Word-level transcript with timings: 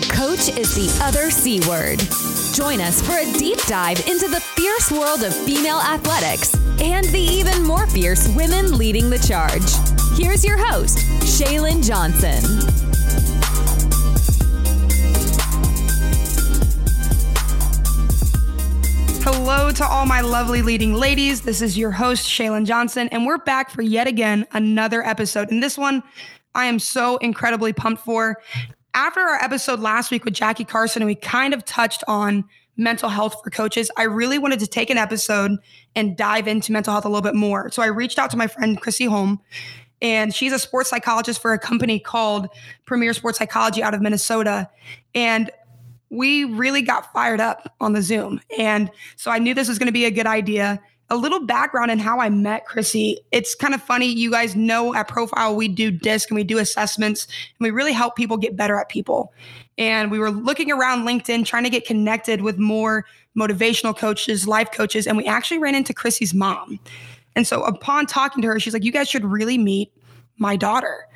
to 0.00 0.08
Coach 0.08 0.50
is 0.58 0.74
the 0.74 1.02
Other 1.02 1.30
C 1.30 1.58
Word. 1.66 2.00
Join 2.54 2.82
us 2.82 3.00
for 3.00 3.16
a 3.16 3.38
deep 3.38 3.58
dive 3.66 3.98
into 4.06 4.28
the 4.28 4.40
fierce 4.40 4.92
world 4.92 5.22
of 5.22 5.34
female 5.34 5.78
athletics 5.78 6.54
and 6.82 7.06
the 7.06 7.18
even 7.18 7.62
more 7.62 7.86
fierce 7.86 8.28
women 8.36 8.76
leading 8.76 9.08
the 9.08 9.18
charge. 9.18 9.62
Here's 10.18 10.44
your 10.44 10.58
host, 10.58 10.98
Shaylin 11.20 11.82
Johnson. 11.82 12.42
Hello 19.22 19.70
to 19.70 19.86
all 19.86 20.04
my 20.04 20.20
lovely 20.20 20.60
leading 20.60 20.92
ladies. 20.92 21.40
This 21.40 21.62
is 21.62 21.78
your 21.78 21.92
host, 21.92 22.28
Shaylin 22.28 22.66
Johnson, 22.66 23.08
and 23.12 23.24
we're 23.24 23.38
back 23.38 23.70
for 23.70 23.80
yet 23.80 24.06
again 24.06 24.46
another 24.52 25.02
episode. 25.02 25.50
And 25.50 25.62
this 25.62 25.78
one, 25.78 26.02
I 26.54 26.66
am 26.66 26.78
so 26.78 27.16
incredibly 27.18 27.72
pumped 27.72 28.02
for 28.02 28.36
after 28.96 29.20
our 29.20 29.36
episode 29.44 29.78
last 29.78 30.10
week 30.10 30.24
with 30.24 30.32
Jackie 30.32 30.64
Carson, 30.64 31.02
and 31.02 31.06
we 31.06 31.14
kind 31.14 31.52
of 31.52 31.64
touched 31.66 32.02
on 32.08 32.44
mental 32.78 33.10
health 33.10 33.36
for 33.44 33.50
coaches, 33.50 33.90
I 33.98 34.04
really 34.04 34.38
wanted 34.38 34.58
to 34.60 34.66
take 34.66 34.88
an 34.88 34.96
episode 34.96 35.52
and 35.94 36.16
dive 36.16 36.48
into 36.48 36.72
mental 36.72 36.92
health 36.92 37.04
a 37.04 37.08
little 37.08 37.22
bit 37.22 37.34
more. 37.34 37.70
So 37.70 37.82
I 37.82 37.86
reached 37.86 38.18
out 38.18 38.30
to 38.30 38.38
my 38.38 38.46
friend 38.46 38.80
Chrissy 38.80 39.04
Holm, 39.04 39.38
and 40.00 40.34
she's 40.34 40.52
a 40.52 40.58
sports 40.58 40.88
psychologist 40.88 41.42
for 41.42 41.52
a 41.52 41.58
company 41.58 42.00
called 42.00 42.48
Premier 42.86 43.12
Sports 43.12 43.38
Psychology 43.38 43.82
out 43.82 43.92
of 43.92 44.00
Minnesota. 44.00 44.70
And 45.14 45.50
we 46.08 46.44
really 46.44 46.80
got 46.80 47.12
fired 47.12 47.40
up 47.40 47.74
on 47.80 47.92
the 47.92 48.00
Zoom. 48.00 48.40
And 48.58 48.90
so 49.16 49.30
I 49.30 49.38
knew 49.38 49.52
this 49.52 49.68
was 49.68 49.78
going 49.78 49.88
to 49.88 49.92
be 49.92 50.06
a 50.06 50.10
good 50.10 50.26
idea 50.26 50.80
a 51.08 51.16
little 51.16 51.44
background 51.46 51.90
in 51.90 51.98
how 51.98 52.20
I 52.20 52.28
met 52.30 52.66
Chrissy. 52.66 53.20
It's 53.30 53.54
kind 53.54 53.74
of 53.74 53.82
funny. 53.82 54.06
You 54.06 54.30
guys 54.30 54.56
know 54.56 54.94
at 54.94 55.08
Profile, 55.08 55.54
we 55.54 55.68
do 55.68 55.90
DISC 55.90 56.30
and 56.30 56.36
we 56.36 56.44
do 56.44 56.58
assessments 56.58 57.26
and 57.26 57.64
we 57.64 57.70
really 57.70 57.92
help 57.92 58.16
people 58.16 58.36
get 58.36 58.56
better 58.56 58.78
at 58.78 58.88
people. 58.88 59.32
And 59.78 60.10
we 60.10 60.18
were 60.18 60.30
looking 60.30 60.72
around 60.72 61.06
LinkedIn 61.06 61.44
trying 61.44 61.64
to 61.64 61.70
get 61.70 61.86
connected 61.86 62.40
with 62.40 62.58
more 62.58 63.04
motivational 63.38 63.96
coaches, 63.96 64.48
life 64.48 64.72
coaches, 64.72 65.06
and 65.06 65.16
we 65.16 65.26
actually 65.26 65.58
ran 65.58 65.74
into 65.74 65.94
Chrissy's 65.94 66.34
mom. 66.34 66.80
And 67.36 67.46
so 67.46 67.62
upon 67.62 68.06
talking 68.06 68.42
to 68.42 68.48
her, 68.48 68.58
she's 68.58 68.72
like, 68.72 68.84
You 68.84 68.92
guys 68.92 69.08
should 69.08 69.24
really 69.24 69.58
meet 69.58 69.92
my 70.38 70.56
daughter. 70.56 71.06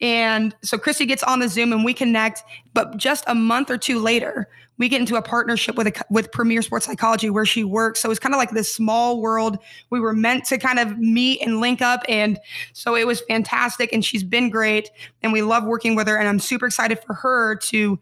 And 0.00 0.54
so 0.62 0.76
Chrissy 0.78 1.06
gets 1.06 1.22
on 1.22 1.40
the 1.40 1.48
Zoom 1.48 1.72
and 1.72 1.84
we 1.84 1.94
connect. 1.94 2.42
But 2.74 2.96
just 2.96 3.24
a 3.26 3.34
month 3.34 3.70
or 3.70 3.78
two 3.78 3.98
later, 3.98 4.48
we 4.82 4.88
get 4.88 5.00
into 5.00 5.14
a 5.14 5.22
partnership 5.22 5.76
with 5.76 5.86
a, 5.86 6.04
with 6.10 6.32
Premier 6.32 6.60
Sports 6.60 6.86
Psychology 6.86 7.30
where 7.30 7.46
she 7.46 7.62
works. 7.62 8.00
So 8.00 8.10
it's 8.10 8.18
kind 8.18 8.34
of 8.34 8.38
like 8.38 8.50
this 8.50 8.74
small 8.74 9.20
world. 9.20 9.60
We 9.90 10.00
were 10.00 10.12
meant 10.12 10.44
to 10.46 10.58
kind 10.58 10.80
of 10.80 10.98
meet 10.98 11.40
and 11.40 11.60
link 11.60 11.80
up, 11.80 12.02
and 12.08 12.36
so 12.72 12.96
it 12.96 13.06
was 13.06 13.20
fantastic. 13.20 13.92
And 13.92 14.04
she's 14.04 14.24
been 14.24 14.50
great, 14.50 14.90
and 15.22 15.32
we 15.32 15.40
love 15.40 15.62
working 15.62 15.94
with 15.94 16.08
her. 16.08 16.16
And 16.16 16.28
I'm 16.28 16.40
super 16.40 16.66
excited 16.66 16.98
for 16.98 17.14
her 17.14 17.54
to 17.54 17.96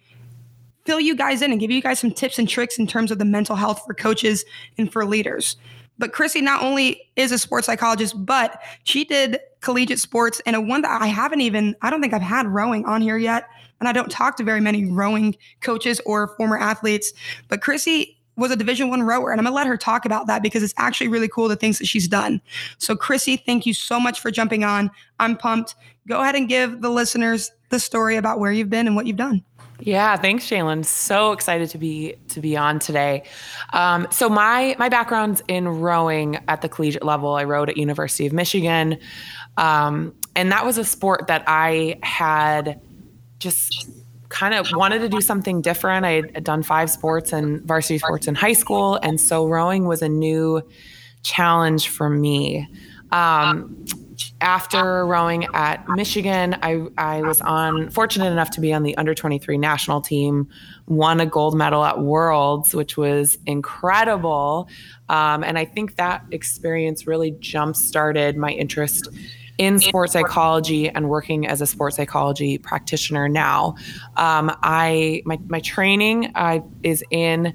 fill 0.86 1.00
you 1.00 1.14
guys 1.14 1.42
in 1.42 1.50
and 1.50 1.60
give 1.60 1.70
you 1.70 1.82
guys 1.82 1.98
some 1.98 2.12
tips 2.12 2.38
and 2.38 2.48
tricks 2.48 2.78
in 2.78 2.86
terms 2.86 3.10
of 3.10 3.18
the 3.18 3.26
mental 3.26 3.56
health 3.56 3.82
for 3.84 3.92
coaches 3.92 4.46
and 4.78 4.90
for 4.90 5.04
leaders. 5.04 5.56
But 5.98 6.14
Chrissy 6.14 6.40
not 6.40 6.62
only 6.62 7.10
is 7.14 7.30
a 7.30 7.36
sports 7.38 7.66
psychologist, 7.66 8.14
but 8.24 8.58
she 8.84 9.04
did 9.04 9.38
collegiate 9.60 9.98
sports 9.98 10.40
and 10.46 10.56
a 10.56 10.62
one 10.62 10.80
that 10.80 11.02
I 11.02 11.08
haven't 11.08 11.42
even, 11.42 11.76
I 11.82 11.90
don't 11.90 12.00
think 12.00 12.14
I've 12.14 12.22
had 12.22 12.46
rowing 12.46 12.86
on 12.86 13.02
here 13.02 13.18
yet 13.18 13.50
and 13.80 13.88
I 13.88 13.92
don't 13.92 14.10
talk 14.10 14.36
to 14.36 14.44
very 14.44 14.60
many 14.60 14.84
rowing 14.84 15.34
coaches 15.60 16.00
or 16.06 16.28
former 16.36 16.58
athletes. 16.58 17.12
But 17.48 17.62
Chrissy 17.62 18.16
was 18.36 18.50
a 18.50 18.56
Division 18.56 18.88
One 18.88 19.02
rower, 19.02 19.30
and 19.32 19.40
I'm 19.40 19.44
gonna 19.44 19.56
let 19.56 19.66
her 19.66 19.76
talk 19.76 20.04
about 20.04 20.26
that 20.28 20.42
because 20.42 20.62
it's 20.62 20.74
actually 20.76 21.08
really 21.08 21.28
cool 21.28 21.48
the 21.48 21.56
things 21.56 21.78
that 21.78 21.86
she's 21.86 22.08
done. 22.08 22.40
So, 22.78 22.96
Chrissy, 22.96 23.36
thank 23.36 23.66
you 23.66 23.74
so 23.74 24.00
much 24.00 24.20
for 24.20 24.30
jumping 24.30 24.64
on. 24.64 24.90
I'm 25.18 25.36
pumped. 25.36 25.74
Go 26.08 26.20
ahead 26.22 26.34
and 26.34 26.48
give 26.48 26.80
the 26.80 26.90
listeners 26.90 27.50
the 27.70 27.78
story 27.78 28.16
about 28.16 28.38
where 28.38 28.52
you've 28.52 28.70
been 28.70 28.86
and 28.86 28.96
what 28.96 29.06
you've 29.06 29.16
done. 29.16 29.44
Yeah, 29.82 30.16
thanks, 30.16 30.44
Shaylin. 30.44 30.84
So 30.84 31.32
excited 31.32 31.70
to 31.70 31.78
be 31.78 32.14
to 32.28 32.40
be 32.40 32.56
on 32.56 32.78
today. 32.78 33.24
Um, 33.72 34.06
so 34.10 34.28
my 34.28 34.76
my 34.78 34.88
background's 34.88 35.42
in 35.48 35.66
rowing 35.68 36.38
at 36.48 36.60
the 36.60 36.68
collegiate 36.68 37.04
level. 37.04 37.34
I 37.34 37.44
rowed 37.44 37.70
at 37.70 37.76
University 37.76 38.26
of 38.26 38.32
Michigan, 38.32 38.98
um, 39.56 40.14
and 40.36 40.52
that 40.52 40.66
was 40.66 40.76
a 40.76 40.84
sport 40.84 41.28
that 41.28 41.44
I 41.46 41.98
had 42.02 42.80
just 43.40 43.90
kind 44.28 44.54
of 44.54 44.70
wanted 44.72 45.00
to 45.00 45.08
do 45.08 45.20
something 45.20 45.60
different. 45.60 46.06
I 46.06 46.22
had 46.34 46.44
done 46.44 46.62
five 46.62 46.88
sports 46.88 47.32
and 47.32 47.62
varsity 47.62 47.98
sports 47.98 48.28
in 48.28 48.34
high 48.34 48.52
school, 48.52 48.98
and 49.02 49.20
so 49.20 49.46
rowing 49.46 49.86
was 49.86 50.02
a 50.02 50.08
new 50.08 50.62
challenge 51.22 51.88
for 51.88 52.08
me. 52.08 52.68
Um, 53.10 53.84
after 54.40 55.04
rowing 55.04 55.46
at 55.52 55.86
Michigan, 55.88 56.56
I, 56.62 56.86
I 56.96 57.22
was 57.22 57.40
on 57.40 57.90
fortunate 57.90 58.30
enough 58.30 58.50
to 58.52 58.60
be 58.60 58.72
on 58.72 58.82
the 58.82 58.96
under 58.96 59.14
23 59.14 59.58
national 59.58 60.00
team, 60.00 60.48
won 60.86 61.20
a 61.20 61.26
gold 61.26 61.56
medal 61.56 61.84
at 61.84 62.00
Worlds, 62.00 62.74
which 62.74 62.96
was 62.96 63.38
incredible. 63.46 64.68
Um, 65.08 65.42
and 65.42 65.58
I 65.58 65.64
think 65.64 65.96
that 65.96 66.24
experience 66.30 67.06
really 67.06 67.32
jump 67.32 67.76
started 67.76 68.36
my 68.36 68.50
interest 68.50 69.08
in 69.60 69.78
sports 69.78 70.14
psychology 70.14 70.88
and 70.88 71.10
working 71.10 71.46
as 71.46 71.60
a 71.60 71.66
sports 71.66 71.96
psychology 71.96 72.56
practitioner 72.56 73.28
now. 73.28 73.76
Um, 74.16 74.50
I 74.62 75.22
my 75.26 75.38
my 75.48 75.60
training 75.60 76.32
uh, 76.34 76.60
is 76.82 77.04
in 77.10 77.54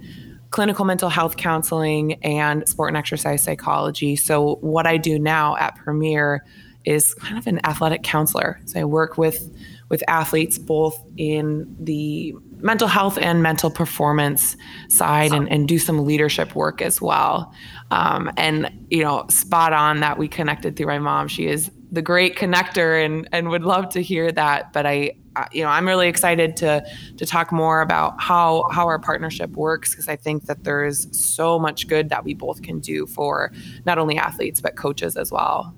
clinical 0.52 0.86
mental 0.86 1.10
health 1.10 1.36
counseling 1.36 2.14
and 2.24 2.68
sport 2.70 2.90
and 2.90 2.98
exercise 2.98 3.44
psychology. 3.44 4.16
So 4.16 4.56
what 4.62 4.86
I 4.86 4.98
do 4.98 5.18
now 5.18 5.58
at 5.58 5.76
Premier 5.76 6.46
is 6.86 7.16
kind 7.16 7.40
of 7.40 7.48
an 7.48 7.60
athletic 7.66 8.04
counselor. 8.04 8.62
So 8.66 8.80
I 8.80 8.84
work 8.86 9.18
with 9.18 9.52
with 9.90 10.04
athletes 10.08 10.60
both 10.60 11.04
in 11.18 11.76
the 11.80 12.36
mental 12.66 12.88
health 12.88 13.20
and 13.20 13.44
mental 13.44 13.70
performance 13.70 14.58
side 14.90 15.32
and, 15.32 15.48
and 15.52 15.68
do 15.68 15.78
some 15.78 16.04
leadership 16.04 16.56
work 16.56 16.82
as 16.82 17.00
well. 17.00 17.54
Um, 17.92 18.32
and 18.38 18.88
you 18.90 19.04
know, 19.04 19.28
spot 19.30 19.72
on 19.72 20.00
that 20.00 20.18
we 20.18 20.28
connected 20.28 20.76
through 20.76 20.88
my 20.88 20.98
mom. 20.98 21.28
She 21.28 21.46
is 21.46 21.70
the 21.92 22.02
great 22.02 22.36
connector 22.36 23.06
and 23.06 23.30
and 23.32 23.50
would 23.50 23.64
love 23.64 23.88
to 23.90 24.02
hear 24.02 24.32
that 24.32 24.74
but 24.74 24.86
i 24.86 25.12
you 25.54 25.64
know 25.64 25.70
i'm 25.70 25.88
really 25.88 26.08
excited 26.08 26.58
to 26.58 26.84
to 27.16 27.26
talk 27.26 27.52
more 27.52 27.82
about 27.82 28.20
how 28.20 28.68
how 28.72 28.86
our 28.86 29.00
partnership 29.00 29.52
works 29.52 29.92
because 29.92 30.10
i 30.10 30.16
think 30.16 30.46
that 30.48 30.64
there 30.64 30.84
is 30.84 31.08
so 31.12 31.60
much 31.60 31.88
good 31.88 32.10
that 32.10 32.26
we 32.26 32.34
both 32.34 32.64
can 32.64 32.80
do 32.80 33.06
for 33.06 33.52
not 33.86 33.98
only 33.98 34.18
athletes 34.18 34.60
but 34.60 34.76
coaches 34.76 35.16
as 35.16 35.32
well 35.32 35.74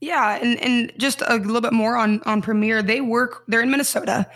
yeah, 0.00 0.38
and, 0.40 0.60
and 0.60 0.92
just 0.96 1.22
a 1.26 1.36
little 1.36 1.60
bit 1.60 1.72
more 1.72 1.96
on 1.96 2.22
on 2.24 2.40
Premier. 2.40 2.82
They 2.82 3.00
work. 3.00 3.42
They're 3.48 3.60
in 3.60 3.70
Minnesota, 3.70 4.26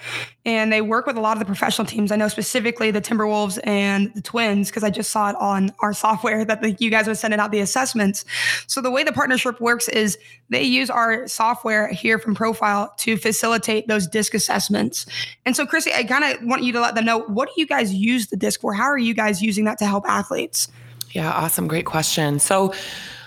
and 0.44 0.72
they 0.72 0.82
work 0.82 1.06
with 1.06 1.16
a 1.16 1.20
lot 1.20 1.36
of 1.36 1.38
the 1.38 1.44
professional 1.44 1.86
teams. 1.86 2.10
I 2.10 2.16
know 2.16 2.26
specifically 2.26 2.90
the 2.90 3.00
Timberwolves 3.00 3.60
and 3.62 4.12
the 4.14 4.22
Twins 4.22 4.70
because 4.70 4.82
I 4.82 4.90
just 4.90 5.10
saw 5.10 5.30
it 5.30 5.36
on 5.36 5.70
our 5.78 5.92
software 5.92 6.44
that 6.44 6.62
the, 6.62 6.72
you 6.80 6.90
guys 6.90 7.06
were 7.06 7.14
sending 7.14 7.38
out 7.38 7.52
the 7.52 7.60
assessments. 7.60 8.24
So 8.66 8.80
the 8.80 8.90
way 8.90 9.04
the 9.04 9.12
partnership 9.12 9.60
works 9.60 9.88
is 9.88 10.18
they 10.50 10.64
use 10.64 10.90
our 10.90 11.28
software 11.28 11.86
here 11.86 12.18
from 12.18 12.34
Profile 12.34 12.92
to 12.98 13.16
facilitate 13.16 13.86
those 13.86 14.08
disc 14.08 14.34
assessments. 14.34 15.06
And 15.46 15.54
so, 15.54 15.64
Chrissy, 15.64 15.92
I 15.94 16.02
kind 16.02 16.24
of 16.24 16.44
want 16.44 16.64
you 16.64 16.72
to 16.72 16.80
let 16.80 16.96
them 16.96 17.04
know 17.04 17.20
what 17.20 17.50
do 17.54 17.60
you 17.60 17.68
guys 17.68 17.94
use 17.94 18.26
the 18.26 18.36
disc 18.36 18.60
for? 18.60 18.74
How 18.74 18.84
are 18.84 18.98
you 18.98 19.14
guys 19.14 19.40
using 19.40 19.64
that 19.66 19.78
to 19.78 19.86
help 19.86 20.08
athletes? 20.08 20.66
Yeah, 21.12 21.30
awesome, 21.30 21.68
great 21.68 21.84
question. 21.84 22.38
So 22.38 22.74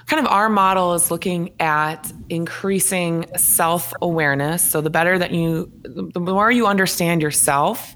kind 0.05 0.25
of 0.25 0.31
our 0.31 0.49
model 0.49 0.93
is 0.93 1.09
looking 1.09 1.53
at 1.59 2.11
increasing 2.29 3.25
self 3.37 3.93
awareness. 4.01 4.63
So 4.63 4.81
the 4.81 4.89
better 4.89 5.17
that 5.17 5.31
you, 5.31 5.71
the 5.83 6.19
more 6.19 6.51
you 6.51 6.67
understand 6.67 7.21
yourself, 7.21 7.95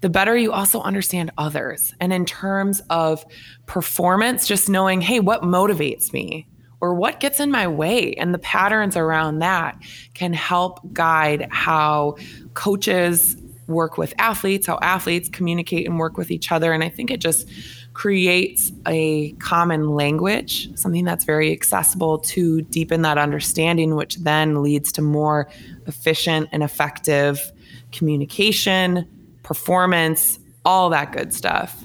the 0.00 0.10
better 0.10 0.36
you 0.36 0.52
also 0.52 0.80
understand 0.82 1.30
others. 1.38 1.94
And 2.00 2.12
in 2.12 2.26
terms 2.26 2.80
of 2.90 3.24
performance, 3.66 4.46
just 4.46 4.68
knowing, 4.68 5.00
hey, 5.00 5.20
what 5.20 5.42
motivates 5.42 6.12
me? 6.12 6.48
Or 6.80 6.94
what 6.94 7.20
gets 7.20 7.40
in 7.40 7.50
my 7.50 7.66
way, 7.66 8.12
and 8.14 8.34
the 8.34 8.38
patterns 8.38 8.98
around 8.98 9.38
that 9.38 9.78
can 10.12 10.34
help 10.34 10.92
guide 10.92 11.48
how 11.50 12.16
coaches 12.52 13.34
work 13.66 13.98
with 13.98 14.14
athletes, 14.18 14.66
how 14.66 14.78
athletes 14.80 15.28
communicate 15.28 15.86
and 15.86 15.98
work 15.98 16.16
with 16.16 16.30
each 16.30 16.52
other. 16.52 16.72
And 16.72 16.84
I 16.84 16.88
think 16.88 17.10
it 17.10 17.20
just 17.20 17.48
creates 17.92 18.72
a 18.86 19.32
common 19.32 19.90
language, 19.90 20.68
something 20.78 21.04
that's 21.04 21.24
very 21.24 21.50
accessible 21.50 22.18
to 22.18 22.62
deepen 22.62 23.02
that 23.02 23.18
understanding, 23.18 23.96
which 23.96 24.16
then 24.16 24.62
leads 24.62 24.92
to 24.92 25.02
more 25.02 25.48
efficient 25.86 26.48
and 26.52 26.62
effective 26.62 27.52
communication, 27.92 29.06
performance, 29.42 30.38
all 30.64 30.90
that 30.90 31.12
good 31.12 31.32
stuff. 31.32 31.84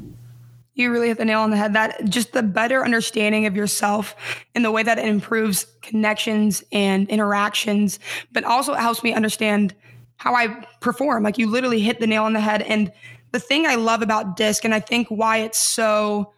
You 0.74 0.92
really 0.92 1.10
hit 1.10 1.18
the 1.18 1.26
nail 1.26 1.42
on 1.42 1.52
the 1.52 1.58
head. 1.58 1.74
That 1.74 2.06
just 2.06 2.34
the 2.34 2.44
better 2.44 2.84
understanding 2.84 3.46
of 3.46 3.56
yourself 3.56 4.16
and 4.56 4.66
the 4.66 4.72
way 4.72 4.84
that 4.84 4.98
it 4.98 5.06
improves 5.06 5.66
connections 5.82 6.64
and 6.72 7.08
interactions, 7.10 8.00
but 8.32 8.44
also 8.44 8.74
helps 8.74 9.04
me 9.04 9.14
understand 9.14 9.76
how 10.22 10.36
I 10.36 10.50
perform. 10.82 11.24
Like 11.24 11.40
you 11.40 11.50
literally 11.50 11.80
hit 11.80 12.00
the 12.00 12.06
nail 12.06 12.26
on 12.26 12.34
the 12.34 12.40
head. 12.40 12.62
And 12.62 12.92
the 13.32 13.40
thing 13.40 13.66
I 13.66 13.74
love 13.74 14.04
about 14.04 14.38
disc, 14.38 14.64
and 14.64 14.72
I 14.72 14.80
think 14.80 15.08
why 15.08 15.38
it's 15.38 15.58
so 15.58 16.32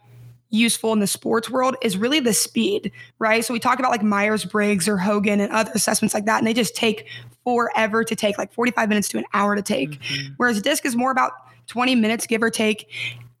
useful 0.48 0.94
in 0.94 1.00
the 1.00 1.06
sports 1.06 1.50
world 1.50 1.76
is 1.82 1.98
really 1.98 2.18
the 2.18 2.32
speed, 2.32 2.92
right? 3.18 3.44
So 3.44 3.52
we 3.52 3.60
talk 3.60 3.78
about 3.78 3.90
like 3.90 4.02
Myers 4.02 4.46
Briggs 4.46 4.88
or 4.88 4.96
Hogan 4.96 5.38
and 5.38 5.52
other 5.52 5.70
assessments 5.74 6.14
like 6.14 6.24
that, 6.24 6.38
and 6.38 6.46
they 6.46 6.54
just 6.54 6.74
take 6.74 7.06
forever 7.44 8.04
to 8.04 8.16
take, 8.16 8.38
like 8.38 8.54
45 8.54 8.88
minutes 8.88 9.08
to 9.08 9.18
an 9.18 9.26
hour 9.34 9.54
to 9.54 9.60
take. 9.60 10.00
Mm-hmm. 10.00 10.32
Whereas 10.38 10.62
disc 10.62 10.86
is 10.86 10.96
more 10.96 11.10
about 11.10 11.32
20 11.66 11.94
minutes, 11.94 12.26
give 12.26 12.42
or 12.42 12.48
take. 12.48 12.90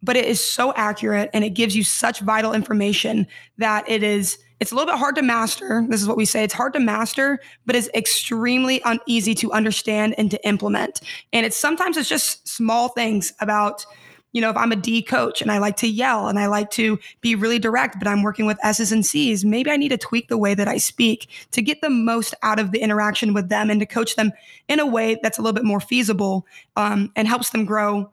But 0.02 0.18
it 0.18 0.26
is 0.26 0.44
so 0.44 0.74
accurate 0.74 1.30
and 1.32 1.42
it 1.42 1.54
gives 1.54 1.74
you 1.74 1.84
such 1.84 2.20
vital 2.20 2.52
information 2.52 3.26
that 3.56 3.88
it 3.88 4.02
is 4.02 4.36
it's 4.64 4.72
a 4.72 4.74
little 4.74 4.90
bit 4.90 4.98
hard 4.98 5.14
to 5.16 5.22
master. 5.22 5.84
This 5.90 6.00
is 6.00 6.08
what 6.08 6.16
we 6.16 6.24
say. 6.24 6.42
It's 6.42 6.54
hard 6.54 6.72
to 6.72 6.80
master, 6.80 7.38
but 7.66 7.76
it's 7.76 7.90
extremely 7.94 8.80
uneasy 8.86 9.34
to 9.34 9.52
understand 9.52 10.14
and 10.16 10.30
to 10.30 10.48
implement. 10.48 11.02
And 11.34 11.44
it's 11.44 11.58
sometimes 11.58 11.98
it's 11.98 12.08
just 12.08 12.48
small 12.48 12.88
things 12.88 13.34
about 13.40 13.84
you 14.32 14.40
know, 14.40 14.48
if 14.50 14.56
I'm 14.56 14.72
a 14.72 14.76
D 14.76 15.02
coach 15.02 15.42
and 15.42 15.52
I 15.52 15.58
like 15.58 15.76
to 15.76 15.86
yell 15.86 16.28
and 16.28 16.38
I 16.38 16.46
like 16.46 16.70
to 16.70 16.98
be 17.20 17.34
really 17.36 17.60
direct, 17.60 17.98
but 17.98 18.08
I'm 18.08 18.22
working 18.22 18.46
with 18.46 18.58
S's 18.64 18.90
and 18.90 19.04
C's, 19.04 19.44
maybe 19.44 19.70
I 19.70 19.76
need 19.76 19.90
to 19.90 19.98
tweak 19.98 20.28
the 20.28 20.38
way 20.38 20.54
that 20.54 20.66
I 20.66 20.78
speak 20.78 21.28
to 21.52 21.62
get 21.62 21.82
the 21.82 21.90
most 21.90 22.34
out 22.42 22.58
of 22.58 22.72
the 22.72 22.80
interaction 22.80 23.32
with 23.32 23.48
them 23.50 23.70
and 23.70 23.78
to 23.80 23.86
coach 23.86 24.16
them 24.16 24.32
in 24.66 24.80
a 24.80 24.86
way 24.86 25.20
that's 25.22 25.38
a 25.38 25.42
little 25.42 25.54
bit 25.54 25.64
more 25.64 25.78
feasible 25.78 26.46
um, 26.74 27.12
and 27.14 27.28
helps 27.28 27.50
them 27.50 27.64
grow 27.64 28.10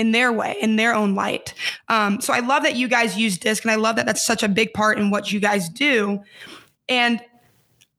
in 0.00 0.12
their 0.12 0.32
way, 0.32 0.56
in 0.62 0.76
their 0.76 0.94
own 0.94 1.14
light. 1.14 1.52
Um, 1.90 2.22
so 2.22 2.32
I 2.32 2.40
love 2.40 2.62
that 2.62 2.74
you 2.74 2.88
guys 2.88 3.18
use 3.18 3.36
DISC 3.36 3.62
and 3.64 3.70
I 3.70 3.74
love 3.74 3.96
that 3.96 4.06
that's 4.06 4.24
such 4.24 4.42
a 4.42 4.48
big 4.48 4.72
part 4.72 4.98
in 4.98 5.10
what 5.10 5.30
you 5.30 5.40
guys 5.40 5.68
do. 5.68 6.20
And 6.88 7.20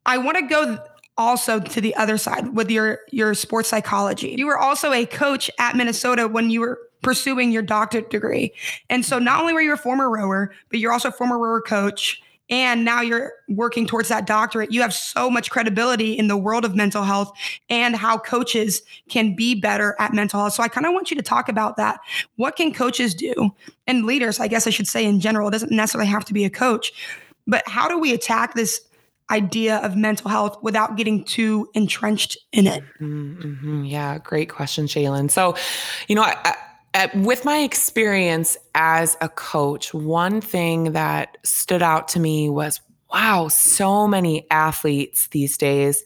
I 0.03 0.17
want 0.17 0.37
to 0.37 0.47
go 0.47 0.79
also 1.15 1.59
to 1.59 1.79
the 1.79 1.95
other 1.95 2.17
side 2.17 2.55
with 2.55 2.71
your 2.71 3.01
your 3.11 3.35
sports 3.35 3.69
psychology. 3.69 4.33
You 4.35 4.47
were 4.47 4.57
also 4.57 4.91
a 4.91 5.05
coach 5.05 5.51
at 5.59 5.75
Minnesota 5.75 6.27
when 6.27 6.49
you 6.49 6.61
were 6.61 6.79
pursuing 7.03 7.51
your 7.51 7.61
doctorate 7.61 8.09
degree. 8.09 8.51
And 8.89 9.05
so 9.05 9.19
not 9.19 9.39
only 9.39 9.53
were 9.53 9.61
you 9.61 9.73
a 9.73 9.77
former 9.77 10.09
rower, 10.09 10.51
but 10.69 10.79
you're 10.79 10.91
also 10.91 11.09
a 11.09 11.11
former 11.11 11.37
rower 11.37 11.61
coach. 11.61 12.19
And 12.51 12.83
now 12.83 12.99
you're 13.01 13.31
working 13.47 13.87
towards 13.87 14.09
that 14.09 14.27
doctorate. 14.27 14.71
You 14.71 14.81
have 14.81 14.93
so 14.93 15.29
much 15.29 15.49
credibility 15.49 16.17
in 16.17 16.27
the 16.27 16.35
world 16.35 16.65
of 16.65 16.75
mental 16.75 17.03
health 17.03 17.31
and 17.69 17.95
how 17.95 18.17
coaches 18.17 18.81
can 19.09 19.35
be 19.35 19.55
better 19.55 19.95
at 19.99 20.13
mental 20.13 20.41
health. 20.41 20.53
So 20.53 20.61
I 20.61 20.67
kind 20.67 20.85
of 20.85 20.93
want 20.93 21.09
you 21.09 21.15
to 21.15 21.23
talk 21.23 21.47
about 21.47 21.77
that. 21.77 22.01
What 22.35 22.57
can 22.57 22.73
coaches 22.73 23.15
do? 23.15 23.51
And 23.87 24.05
leaders, 24.05 24.39
I 24.41 24.49
guess 24.49 24.67
I 24.67 24.69
should 24.69 24.87
say 24.87 25.05
in 25.05 25.21
general, 25.21 25.47
it 25.47 25.51
doesn't 25.51 25.71
necessarily 25.71 26.09
have 26.09 26.25
to 26.25 26.33
be 26.33 26.43
a 26.43 26.49
coach, 26.49 26.91
but 27.47 27.63
how 27.67 27.87
do 27.87 27.97
we 27.97 28.13
attack 28.13 28.53
this 28.53 28.81
idea 29.29 29.77
of 29.77 29.95
mental 29.95 30.29
health 30.29 30.61
without 30.61 30.97
getting 30.97 31.23
too 31.23 31.69
entrenched 31.73 32.37
in 32.51 32.67
it? 32.67 32.83
Mm-hmm. 32.99 33.85
Yeah, 33.85 34.17
great 34.17 34.49
question, 34.49 34.87
Shaylin. 34.87 35.31
So, 35.31 35.55
you 36.09 36.15
know, 36.15 36.23
I, 36.23 36.55
at, 36.93 37.15
with 37.15 37.45
my 37.45 37.59
experience 37.59 38.57
as 38.75 39.17
a 39.21 39.29
coach, 39.29 39.93
one 39.93 40.41
thing 40.41 40.91
that 40.93 41.37
stood 41.43 41.81
out 41.81 42.07
to 42.09 42.19
me 42.19 42.49
was 42.49 42.81
wow, 43.13 43.47
so 43.49 44.07
many 44.07 44.47
athletes 44.51 45.27
these 45.27 45.57
days 45.57 46.03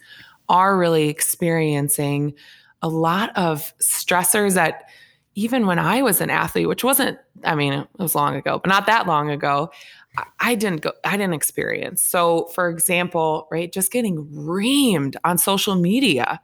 are 0.49 0.77
really 0.77 1.09
experiencing 1.09 2.33
a 2.81 2.89
lot 2.89 3.35
of 3.37 3.73
stressors 3.79 4.55
that 4.55 4.89
even 5.35 5.65
when 5.65 5.79
I 5.79 6.01
was 6.01 6.21
an 6.21 6.29
athlete, 6.29 6.67
which 6.67 6.83
wasn't, 6.83 7.19
I 7.43 7.55
mean, 7.55 7.73
it 7.73 7.87
was 7.97 8.15
long 8.15 8.35
ago, 8.35 8.59
but 8.59 8.69
not 8.69 8.85
that 8.85 9.05
long 9.05 9.29
ago, 9.29 9.69
I 10.39 10.55
didn't 10.55 10.81
go, 10.81 10.93
I 11.03 11.17
didn't 11.17 11.33
experience. 11.33 12.01
So, 12.01 12.45
for 12.55 12.69
example, 12.69 13.47
right, 13.51 13.71
just 13.71 13.91
getting 13.91 14.25
reamed 14.27 15.15
on 15.25 15.37
social 15.37 15.75
media 15.75 16.39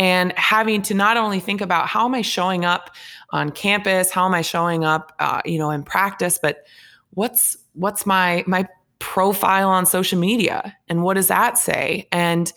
and 0.00 0.32
having 0.38 0.80
to 0.80 0.94
not 0.94 1.18
only 1.18 1.40
think 1.40 1.60
about 1.60 1.86
how 1.86 2.06
am 2.06 2.14
I 2.14 2.22
showing 2.22 2.64
up 2.64 2.96
on 3.32 3.50
campus, 3.50 4.10
how 4.10 4.24
am 4.24 4.32
I 4.32 4.40
showing 4.40 4.82
up, 4.82 5.12
uh, 5.18 5.42
you 5.44 5.58
know, 5.58 5.70
in 5.70 5.82
practice, 5.82 6.38
but 6.42 6.64
what's 7.10 7.58
what's 7.74 8.06
my 8.06 8.42
my 8.46 8.66
profile 8.98 9.68
on 9.68 9.84
social 9.84 10.18
media 10.18 10.74
and 10.88 11.02
what 11.02 11.14
does 11.14 11.28
that 11.28 11.58
say? 11.58 12.08
And 12.10 12.50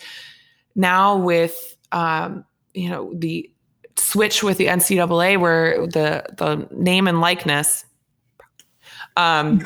now 0.73 1.17
with 1.17 1.75
um, 1.91 2.45
you 2.73 2.89
know 2.89 3.11
the 3.13 3.51
switch 3.97 4.41
with 4.41 4.57
the 4.57 4.67
NCAA 4.67 5.37
where 5.37 5.85
the 5.85 6.23
the 6.37 6.65
name 6.71 7.09
and 7.09 7.19
likeness, 7.19 7.83
um, 9.17 9.65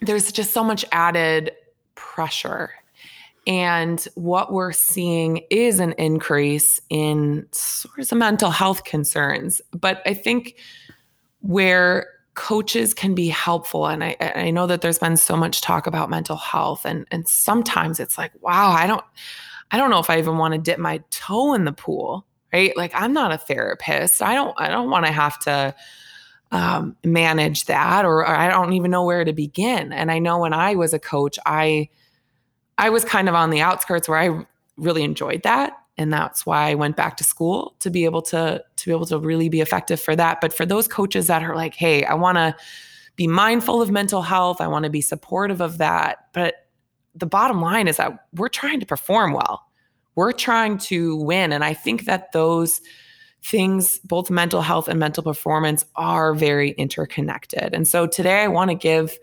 there's 0.00 0.32
just 0.32 0.54
so 0.54 0.64
much 0.64 0.86
added 0.90 1.52
pressure 1.96 2.70
and 3.46 4.06
what 4.14 4.52
we're 4.52 4.72
seeing 4.72 5.42
is 5.50 5.80
an 5.80 5.92
increase 5.98 6.80
in 6.88 7.46
sort 7.52 7.98
of 7.98 8.18
mental 8.18 8.50
health 8.50 8.84
concerns. 8.84 9.60
But 9.72 10.02
I 10.06 10.14
think 10.14 10.56
where 11.40 12.08
coaches 12.34 12.94
can 12.94 13.14
be 13.14 13.28
helpful, 13.28 13.86
and 13.86 14.02
I, 14.02 14.16
I 14.20 14.50
know 14.50 14.66
that 14.66 14.80
there's 14.80 14.98
been 14.98 15.16
so 15.16 15.36
much 15.36 15.60
talk 15.60 15.86
about 15.86 16.10
mental 16.10 16.36
health, 16.36 16.84
and 16.84 17.06
and 17.10 17.28
sometimes 17.28 18.00
it's 18.00 18.18
like, 18.18 18.32
wow, 18.40 18.70
I 18.70 18.86
don't, 18.86 19.04
I 19.70 19.76
don't 19.76 19.90
know 19.90 20.00
if 20.00 20.10
I 20.10 20.18
even 20.18 20.38
want 20.38 20.54
to 20.54 20.58
dip 20.58 20.78
my 20.78 21.02
toe 21.10 21.54
in 21.54 21.64
the 21.64 21.72
pool, 21.72 22.26
right? 22.52 22.76
Like 22.76 22.92
I'm 22.94 23.12
not 23.12 23.32
a 23.32 23.38
therapist. 23.38 24.22
I 24.22 24.34
don't, 24.34 24.54
I 24.58 24.68
don't 24.68 24.90
want 24.90 25.06
to 25.06 25.12
have 25.12 25.38
to 25.40 25.74
um, 26.50 26.96
manage 27.04 27.66
that, 27.66 28.04
or, 28.04 28.20
or 28.20 28.28
I 28.28 28.48
don't 28.48 28.72
even 28.72 28.90
know 28.90 29.04
where 29.04 29.24
to 29.24 29.32
begin. 29.32 29.92
And 29.92 30.10
I 30.10 30.18
know 30.18 30.38
when 30.38 30.52
I 30.52 30.74
was 30.76 30.94
a 30.94 30.98
coach, 30.98 31.38
I 31.44 31.88
I 32.78 32.90
was 32.90 33.04
kind 33.04 33.28
of 33.28 33.34
on 33.34 33.50
the 33.50 33.60
outskirts 33.60 34.08
where 34.08 34.18
I 34.18 34.46
really 34.76 35.02
enjoyed 35.02 35.42
that. 35.42 35.74
And 35.96 36.12
that's 36.12 36.44
why 36.44 36.70
I 36.70 36.74
went 36.74 36.96
back 36.96 37.16
to 37.18 37.24
school 37.24 37.76
to 37.80 37.90
be 37.90 38.04
able 38.04 38.22
to 38.22 38.62
to 38.76 38.86
be 38.86 38.92
able 38.92 39.06
to 39.06 39.18
really 39.18 39.48
be 39.48 39.60
effective 39.60 40.00
for 40.00 40.16
that. 40.16 40.40
But 40.40 40.52
for 40.52 40.66
those 40.66 40.88
coaches 40.88 41.28
that 41.28 41.42
are 41.42 41.54
like 41.54 41.74
hey 41.74 42.04
I 42.04 42.14
want 42.14 42.36
to 42.36 42.56
be 43.16 43.26
mindful 43.26 43.80
of 43.80 43.90
mental 43.90 44.22
health. 44.22 44.60
I 44.60 44.66
want 44.66 44.84
to 44.84 44.90
be 44.90 45.00
supportive 45.00 45.60
of 45.60 45.78
that. 45.78 46.26
But 46.32 46.66
the 47.14 47.26
bottom 47.26 47.60
line 47.60 47.86
is 47.86 47.96
that 47.98 48.26
we're 48.34 48.48
trying 48.48 48.80
to 48.80 48.86
perform 48.86 49.32
well. 49.32 49.66
We're 50.16 50.32
trying 50.32 50.78
to 50.78 51.16
win. 51.16 51.52
And 51.52 51.64
I 51.64 51.74
think 51.74 52.06
that 52.06 52.32
those 52.32 52.80
things 53.42 53.98
both 54.00 54.30
mental 54.30 54.62
health 54.62 54.88
and 54.88 54.98
mental 54.98 55.22
performance 55.22 55.84
are 55.96 56.34
very 56.34 56.70
interconnected. 56.72 57.74
And 57.74 57.86
so 57.86 58.06
today 58.06 58.42
I 58.42 58.48
want 58.48 58.70
to 58.70 58.74
give 58.74 59.16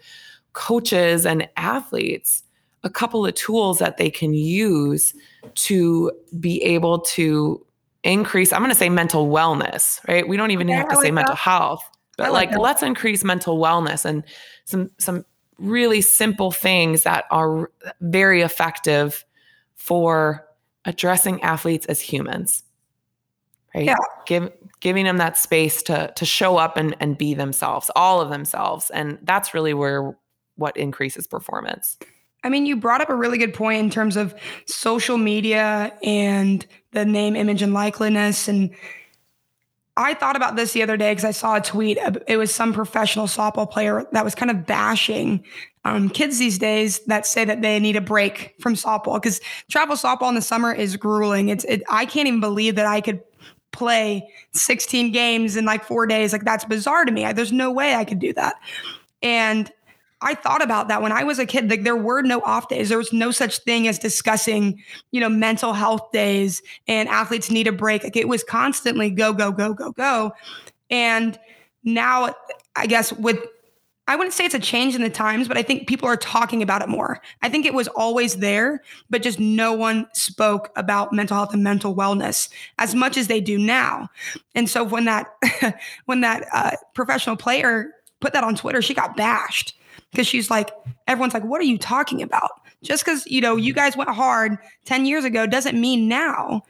coaches 0.53 1.25
and 1.25 1.49
athletes 1.57 2.43
a 2.83 2.89
couple 2.89 3.25
of 3.25 3.33
tools 3.35 3.79
that 3.79 3.97
they 3.97 4.09
can 4.09 4.33
use 4.33 5.13
to 5.55 6.11
be 6.39 6.61
able 6.63 6.99
to 6.99 7.65
increase 8.03 8.51
i'm 8.51 8.59
going 8.59 8.71
to 8.71 8.75
say 8.75 8.89
mental 8.89 9.27
wellness 9.27 10.05
right? 10.07 10.27
We 10.27 10.37
don't 10.37 10.51
even 10.51 10.69
okay, 10.69 10.77
have 10.77 10.89
to 10.89 10.95
say 10.97 11.11
mental 11.11 11.35
health 11.35 11.83
but 12.17 12.31
like, 12.31 12.51
like 12.51 12.59
let's 12.59 12.83
increase 12.83 13.23
mental 13.23 13.59
wellness 13.59 14.05
and 14.05 14.23
some 14.65 14.89
some 14.97 15.25
really 15.57 16.01
simple 16.01 16.51
things 16.51 17.03
that 17.03 17.25
are 17.29 17.69
very 18.01 18.41
effective 18.41 19.23
for 19.75 20.47
addressing 20.85 21.41
athletes 21.43 21.85
as 21.85 22.01
humans 22.01 22.63
right? 23.75 23.85
Yeah. 23.85 23.95
Give, 24.25 24.51
giving 24.79 25.05
them 25.05 25.17
that 25.17 25.37
space 25.37 25.83
to 25.83 26.11
to 26.15 26.25
show 26.25 26.57
up 26.57 26.77
and, 26.77 26.95
and 26.99 27.17
be 27.17 27.33
themselves 27.35 27.91
all 27.95 28.19
of 28.19 28.29
themselves 28.29 28.89
and 28.89 29.19
that's 29.23 29.53
really 29.53 29.73
where 29.73 30.15
what 30.55 30.75
increases 30.75 31.27
performance 31.27 31.97
I 32.43 32.49
mean, 32.49 32.65
you 32.65 32.75
brought 32.75 33.01
up 33.01 33.09
a 33.09 33.15
really 33.15 33.37
good 33.37 33.53
point 33.53 33.79
in 33.79 33.89
terms 33.89 34.17
of 34.17 34.33
social 34.65 35.17
media 35.17 35.95
and 36.03 36.65
the 36.91 37.05
name, 37.05 37.35
image, 37.35 37.61
and 37.61 37.73
likeliness. 37.73 38.47
And 38.47 38.71
I 39.95 40.13
thought 40.13 40.35
about 40.35 40.55
this 40.55 40.73
the 40.73 40.81
other 40.81 40.97
day 40.97 41.11
because 41.11 41.25
I 41.25 41.31
saw 41.31 41.57
a 41.57 41.61
tweet. 41.61 41.99
It 42.27 42.37
was 42.37 42.53
some 42.53 42.73
professional 42.73 43.27
softball 43.27 43.69
player 43.69 44.07
that 44.11 44.23
was 44.23 44.33
kind 44.33 44.49
of 44.49 44.65
bashing 44.65 45.43
um, 45.83 46.09
kids 46.09 46.39
these 46.39 46.57
days 46.57 46.99
that 47.05 47.25
say 47.25 47.45
that 47.45 47.61
they 47.61 47.79
need 47.79 47.95
a 47.95 48.01
break 48.01 48.55
from 48.59 48.75
softball 48.75 49.15
because 49.15 49.41
travel 49.69 49.95
softball 49.95 50.29
in 50.29 50.35
the 50.35 50.41
summer 50.41 50.73
is 50.73 50.95
grueling. 50.95 51.49
It's 51.49 51.63
it, 51.65 51.83
I 51.89 52.05
can't 52.05 52.27
even 52.27 52.39
believe 52.39 52.75
that 52.75 52.85
I 52.85 53.01
could 53.01 53.21
play 53.71 54.27
16 54.53 55.11
games 55.11 55.55
in 55.55 55.65
like 55.65 55.83
four 55.83 56.05
days. 56.05 56.33
Like 56.33 56.43
that's 56.43 56.65
bizarre 56.65 57.05
to 57.05 57.11
me. 57.11 57.25
I, 57.25 57.33
there's 57.33 57.51
no 57.51 57.71
way 57.71 57.95
I 57.95 58.05
could 58.05 58.19
do 58.19 58.33
that. 58.33 58.55
And 59.23 59.71
I 60.21 60.35
thought 60.35 60.61
about 60.61 60.87
that 60.87 61.01
when 61.01 61.11
I 61.11 61.23
was 61.23 61.39
a 61.39 61.45
kid. 61.45 61.69
Like 61.69 61.83
there 61.83 61.95
were 61.95 62.21
no 62.21 62.41
off 62.41 62.69
days. 62.69 62.89
There 62.89 62.97
was 62.97 63.11
no 63.11 63.31
such 63.31 63.59
thing 63.59 63.87
as 63.87 63.97
discussing, 63.97 64.81
you 65.11 65.19
know, 65.19 65.29
mental 65.29 65.73
health 65.73 66.11
days 66.11 66.61
and 66.87 67.09
athletes 67.09 67.49
need 67.49 67.67
a 67.67 67.71
break. 67.71 68.03
Like 68.03 68.15
it 68.15 68.27
was 68.27 68.43
constantly 68.43 69.09
go, 69.09 69.33
go, 69.33 69.51
go, 69.51 69.73
go, 69.73 69.91
go. 69.91 70.33
And 70.89 71.39
now 71.83 72.35
I 72.75 72.85
guess 72.85 73.11
with 73.13 73.39
I 74.07 74.15
wouldn't 74.15 74.33
say 74.33 74.45
it's 74.45 74.55
a 74.55 74.59
change 74.59 74.93
in 74.93 75.01
the 75.01 75.09
times, 75.09 75.47
but 75.47 75.57
I 75.57 75.63
think 75.63 75.87
people 75.87 76.07
are 76.07 76.17
talking 76.17 76.61
about 76.61 76.81
it 76.81 76.89
more. 76.89 77.21
I 77.43 77.49
think 77.49 77.65
it 77.65 77.73
was 77.73 77.87
always 77.89 78.37
there, 78.37 78.81
but 79.09 79.21
just 79.21 79.39
no 79.39 79.71
one 79.73 80.07
spoke 80.13 80.69
about 80.75 81.13
mental 81.13 81.37
health 81.37 81.53
and 81.53 81.63
mental 81.63 81.95
wellness 81.95 82.49
as 82.77 82.93
much 82.93 83.15
as 83.15 83.27
they 83.27 83.39
do 83.39 83.57
now. 83.57 84.09
And 84.53 84.69
so 84.69 84.83
when 84.83 85.05
that 85.05 85.27
when 86.05 86.21
that 86.21 86.45
uh, 86.51 86.71
professional 86.93 87.37
player 87.37 87.91
put 88.19 88.33
that 88.33 88.43
on 88.43 88.55
Twitter, 88.55 88.81
she 88.81 88.93
got 88.93 89.15
bashed 89.15 89.75
because 90.11 90.27
she's 90.27 90.49
like, 90.49 90.71
everyone's 91.07 91.33
like, 91.33 91.43
what 91.43 91.61
are 91.61 91.65
you 91.65 91.77
talking 91.77 92.21
about? 92.21 92.51
Just 92.83 93.05
because, 93.05 93.25
you 93.27 93.41
know, 93.41 93.55
you 93.55 93.73
guys 93.73 93.95
went 93.95 94.09
hard 94.09 94.57
10 94.85 95.05
years 95.05 95.23
ago 95.23 95.45
doesn't 95.45 95.79
mean 95.79 96.07
now 96.07 96.61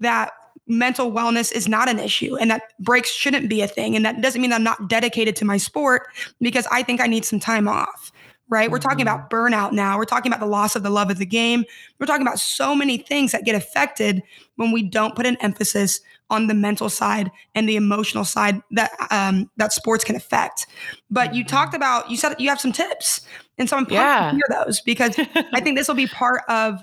that 0.00 0.32
mental 0.66 1.10
wellness 1.10 1.50
is 1.50 1.66
not 1.66 1.88
an 1.88 1.98
issue 1.98 2.36
and 2.36 2.50
that 2.50 2.62
breaks 2.78 3.10
shouldn't 3.10 3.48
be 3.48 3.62
a 3.62 3.66
thing. 3.68 3.96
And 3.96 4.04
that 4.04 4.20
doesn't 4.20 4.40
mean 4.40 4.52
I'm 4.52 4.62
not 4.62 4.88
dedicated 4.88 5.34
to 5.36 5.44
my 5.44 5.56
sport 5.56 6.08
because 6.40 6.66
I 6.70 6.82
think 6.82 7.00
I 7.00 7.06
need 7.06 7.24
some 7.24 7.40
time 7.40 7.66
off. 7.68 8.12
right? 8.48 8.64
Mm-hmm. 8.64 8.72
We're 8.72 8.78
talking 8.78 9.02
about 9.02 9.30
mm-hmm. 9.30 9.54
burnout 9.54 9.72
now. 9.72 9.96
We're 9.96 10.04
talking 10.04 10.30
about 10.30 10.40
the 10.40 10.50
loss 10.50 10.76
of 10.76 10.82
the 10.82 10.90
love 10.90 11.10
of 11.10 11.18
the 11.18 11.26
game. 11.26 11.64
We're 11.98 12.06
talking 12.06 12.26
about 12.26 12.38
so 12.38 12.74
many 12.74 12.98
things 12.98 13.32
that 13.32 13.44
get 13.44 13.54
affected 13.54 14.22
when 14.56 14.72
we 14.72 14.82
don't 14.82 15.14
put 15.14 15.26
an 15.26 15.36
emphasis 15.40 16.00
on 16.30 16.46
the 16.46 16.54
mental 16.54 16.88
side 16.88 17.30
and 17.54 17.68
the 17.68 17.76
emotional 17.76 18.24
side 18.24 18.62
that 18.72 18.90
um, 19.10 19.50
that 19.56 19.72
sports 19.72 20.04
can 20.04 20.16
affect. 20.16 20.66
But 21.10 21.34
you 21.34 21.44
talked 21.44 21.72
mm-hmm. 21.72 21.76
about 21.76 22.10
you 22.10 22.16
said 22.16 22.34
you 22.38 22.48
have 22.48 22.60
some 22.60 22.72
tips, 22.72 23.22
and 23.56 23.68
so 23.68 23.76
I'm 23.76 23.86
yeah. 23.90 24.30
to 24.30 24.36
hear 24.36 24.64
those 24.64 24.80
because 24.80 25.18
I 25.52 25.60
think 25.60 25.76
this 25.76 25.88
will 25.88 25.94
be 25.94 26.06
part 26.06 26.42
of 26.48 26.82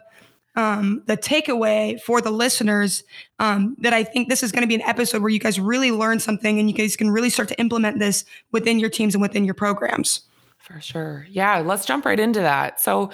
um, 0.56 1.04
the 1.06 1.18
takeaway 1.18 2.00
for 2.02 2.22
the 2.22 2.32
listeners 2.32 3.04
um, 3.40 3.76
that 3.80 3.94
I 3.94 4.04
think 4.04 4.30
this 4.30 4.42
is 4.42 4.52
going 4.52 4.62
to 4.62 4.68
be 4.68 4.76
an 4.76 4.82
episode 4.82 5.22
where 5.22 5.30
you 5.30 5.40
guys 5.40 5.60
really 5.60 5.92
learn 5.92 6.20
something 6.20 6.60
and 6.60 6.70
you 6.70 6.76
guys 6.76 6.96
can 6.96 7.12
really 7.12 7.30
start 7.30 7.50
to 7.50 7.60
implement 7.60 8.00
this 8.00 8.26
within 8.52 8.80
your 8.80 8.90
teams 8.90 9.16
and 9.16 9.22
within 9.22 9.46
your 9.46 9.54
programs. 9.54 10.22
For 10.60 10.82
sure. 10.82 11.28
Yeah, 11.30 11.60
let's 11.60 11.86
jump 11.86 12.06
right 12.06 12.20
into 12.20 12.40
that. 12.40 12.80
So 12.80 13.12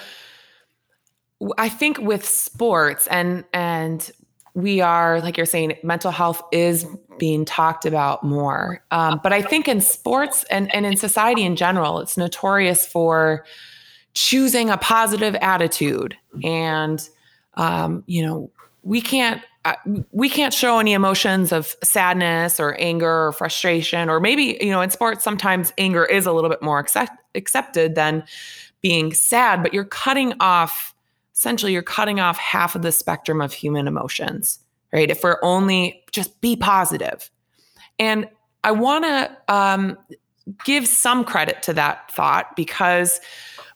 I 1.58 1.70
think 1.70 1.98
with 1.98 2.26
sports 2.26 3.08
and 3.08 3.44
and 3.54 4.10
we 4.54 4.82
are 4.82 5.22
like 5.22 5.38
you're 5.38 5.46
saying 5.46 5.78
mental 5.84 6.12
health 6.12 6.42
is 6.52 6.86
being 7.18 7.46
talked 7.46 7.86
about 7.86 8.24
more. 8.24 8.84
Um, 8.92 9.20
but 9.24 9.32
i 9.32 9.42
think 9.42 9.68
in 9.68 9.82
sports 9.82 10.44
and, 10.50 10.74
and 10.74 10.86
in 10.86 10.98
society 10.98 11.44
in 11.44 11.56
general 11.56 12.00
it's 12.00 12.18
notorious 12.18 12.86
for 12.86 13.46
choosing 14.14 14.70
a 14.70 14.78
positive 14.78 15.36
attitude. 15.36 16.18
And 16.44 17.08
um, 17.56 18.04
you 18.08 18.26
know 18.26 18.52
we 18.84 19.02
can't 19.02 19.42
uh, 19.64 19.76
we 20.12 20.28
can't 20.28 20.54
show 20.54 20.80
any 20.80 20.94
emotions 20.94 21.52
of 21.52 21.76
sadness 21.84 22.60
or 22.60 22.76
anger 22.80 23.28
or 23.28 23.32
frustration 23.32 24.10
or 24.10 24.20
maybe 24.20 24.58
you 24.60 24.72
know 24.72 24.82
in 24.82 24.90
sports 24.90 25.24
sometimes 25.24 25.72
anger 25.78 26.04
is 26.06 26.26
a 26.26 26.32
little 26.32 26.50
bit 26.50 26.64
more 26.64 26.80
accept, 26.80 27.12
accepted 27.36 27.94
than 27.94 28.24
being 28.82 29.14
sad 29.14 29.62
but 29.62 29.74
you're 29.74 29.86
cutting 29.86 30.34
off 30.40 30.96
essentially 31.34 31.74
you're 31.74 31.82
cutting 31.82 32.20
off 32.20 32.38
half 32.38 32.76
of 32.76 32.82
the 32.82 32.92
spectrum 32.92 33.42
of 33.42 33.54
human 33.54 33.88
emotions 33.88 34.60
right 34.94 35.12
if 35.12 35.24
we're 35.24 35.40
only 35.42 36.04
just 36.12 36.40
be 36.42 36.56
positive 36.56 37.30
and 38.00 38.28
i 38.64 38.72
want 38.72 39.04
to 39.04 39.54
um, 39.54 39.98
give 40.66 40.88
some 40.88 41.24
credit 41.24 41.62
to 41.64 41.74
that 41.74 42.12
thought 42.12 42.56
because 42.56 43.20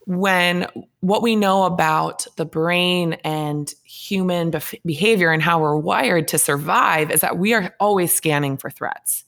when 0.06 0.68
what 1.00 1.24
we 1.24 1.36
know 1.36 1.64
about 1.64 2.28
the 2.38 2.46
brain 2.46 3.14
and 3.24 3.74
human 3.84 4.52
bef- 4.52 4.80
behavior 4.86 5.32
and 5.32 5.42
how 5.42 5.60
we're 5.60 5.76
wired 5.76 6.28
to 6.28 6.38
survive 6.38 7.12
is 7.12 7.22
that 7.22 7.38
we 7.38 7.54
are 7.54 7.76
always 7.80 8.14
scanning 8.14 8.56
for 8.56 8.70
threats. 8.70 9.24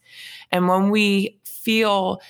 And 0.52 0.68
when 0.68 0.92
we 0.92 1.40
feel 1.46 2.22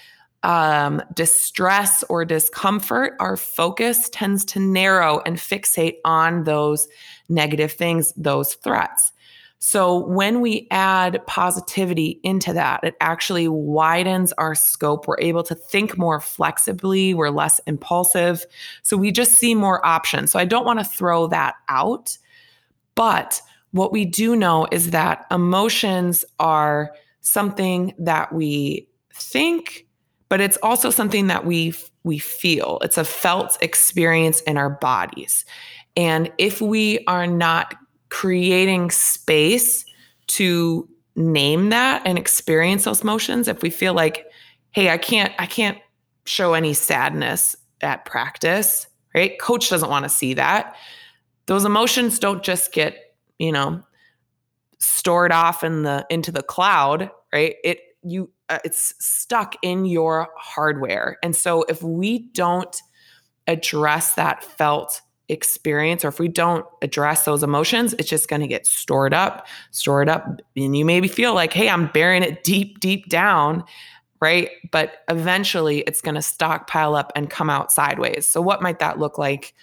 um, 0.44 1.02
distress 1.14 2.04
or 2.10 2.26
discomfort, 2.26 3.16
our 3.20 3.36
focus 3.38 4.10
tends 4.10 4.46
to 4.46 4.60
narrow 4.60 5.22
and 5.26 5.38
fixate 5.38 5.98
on 6.06 6.44
those 6.44 6.88
negative 7.28 7.72
things, 7.72 8.14
those 8.16 8.54
threats. 8.56 9.12
So 9.60 10.06
when 10.06 10.40
we 10.42 10.68
add 10.70 11.26
positivity 11.26 12.20
into 12.22 12.54
that, 12.54 12.84
it 12.84 12.96
actually 13.02 13.48
widens 13.48 14.32
our 14.34 14.54
scope. 14.54 15.08
We're 15.08 15.20
able 15.20 15.42
to 15.44 15.56
think 15.56 15.98
more 15.98 16.20
flexibly, 16.20 17.16
we're 17.16 17.32
less 17.32 17.60
impulsive. 17.66 18.46
So 18.84 18.96
we 18.96 19.12
just 19.12 19.34
see 19.34 19.56
more 19.56 19.84
options. 19.84 20.32
So 20.32 20.38
I 20.38 20.46
don't 20.46 20.66
want 20.66 20.78
to 20.80 20.86
throw 20.86 21.26
that 21.28 21.56
out. 21.70 22.18
But 22.94 23.42
what 23.72 23.92
we 23.92 24.06
do 24.06 24.36
know 24.36 24.68
is 24.72 24.92
that 24.92 25.26
emotions 25.32 26.24
are 26.40 26.92
something 27.22 27.96
that 27.98 28.32
we 28.32 28.88
think, 29.12 29.87
but 30.30 30.42
it's 30.42 30.58
also 30.64 30.90
something 30.90 31.28
that 31.28 31.46
we 31.46 31.74
we 32.04 32.18
feel. 32.18 32.80
It's 32.82 32.98
a 32.98 33.04
felt 33.04 33.58
experience 33.62 34.42
in 34.42 34.58
our 34.58 34.70
bodies. 34.70 35.46
And 35.96 36.32
if 36.38 36.62
we 36.62 37.04
are 37.08 37.28
not 37.28 37.76
creating 38.10 38.92
space 38.92 39.86
to 40.28 40.88
name 41.16 41.70
that 41.70 42.02
and 42.06 42.18
experience 42.18 42.84
those 42.84 43.02
emotions 43.02 43.48
if 43.48 43.64
we 43.64 43.72
feel 43.72 43.94
like 43.96 44.28
hey 44.72 44.90
i 44.90 44.98
can't 44.98 45.34
i 45.40 45.48
can't 45.48 45.80
show 46.26 46.54
any 46.54 46.74
sadness 46.74 47.56
at 47.82 48.06
practice 48.06 48.88
right 49.16 49.40
coach 49.42 49.70
doesn't 49.70 49.90
want 49.90 50.04
to 50.06 50.10
see 50.10 50.36
that 50.36 50.76
those 51.48 51.66
emotions 51.66 52.20
don't 52.20 52.44
just 52.44 52.72
get 52.72 53.16
you 53.40 53.52
know 53.52 53.82
stored 54.78 55.32
off 55.32 55.64
in 55.64 55.82
the 55.82 56.06
into 56.12 56.32
the 56.32 56.44
cloud 56.44 57.10
right 57.34 57.56
it 57.64 57.80
you 58.04 58.30
uh, 58.50 58.60
it's 58.64 58.94
stuck 59.00 59.56
in 59.62 59.86
your 59.86 60.30
hardware. 60.38 61.18
And 61.24 61.36
so 61.36 61.64
if 61.64 61.82
we 61.84 62.20
don't 62.20 62.76
address 63.48 64.14
that 64.14 64.44
felt 64.44 65.02
experience 65.30 66.06
or 66.06 66.08
if 66.08 66.20
we 66.20 66.30
don't 66.30 66.66
address 66.82 67.26
those 67.26 67.44
emotions 67.44 67.92
it's 68.00 68.08
just 68.08 68.30
going 68.30 68.40
to 68.40 68.48
get 68.48 68.66
stored 68.66 69.14
up 69.14 69.46
stored 69.72 70.08
up 70.08 70.26
and 70.56 70.78
you 70.78 70.86
maybe 70.86 71.10
feel 71.10 71.34
like 71.34 71.52
hey 71.52 71.68
i'm 71.68 71.88
burying 71.88 72.24
it 72.24 72.46
deep 72.46 72.80
deep 72.80 73.10
down 73.10 73.62
right? 74.20 74.50
But 74.72 75.04
eventually 75.10 75.80
it's 75.82 76.02
going 76.02 76.16
to 76.16 76.22
stockpile 76.22 76.96
up 76.96 77.12
and 77.16 77.30
come 77.30 77.50
out 77.50 77.72
sideways. 77.72 78.28
So 78.28 78.42
what 78.42 78.62
might 78.62 78.80
that 78.80 79.00
look 79.00 79.18
like 79.18 79.54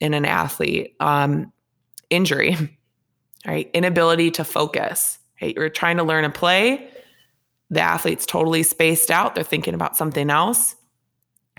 in 0.00 0.14
an 0.14 0.24
athlete? 0.24 0.94
Um, 1.00 1.52
injury 2.10 2.56
right? 3.46 3.70
Inability 3.72 4.30
to 4.32 4.44
focus 4.44 5.18
right? 5.40 5.54
You're 5.54 5.68
trying 5.68 5.96
to 5.96 6.04
learn 6.04 6.24
a 6.24 6.30
play 6.30 6.88
the 7.74 7.80
athlete's 7.80 8.26
totally 8.26 8.62
spaced 8.62 9.10
out 9.10 9.34
they're 9.34 9.44
thinking 9.44 9.74
about 9.74 9.96
something 9.96 10.30
else 10.30 10.76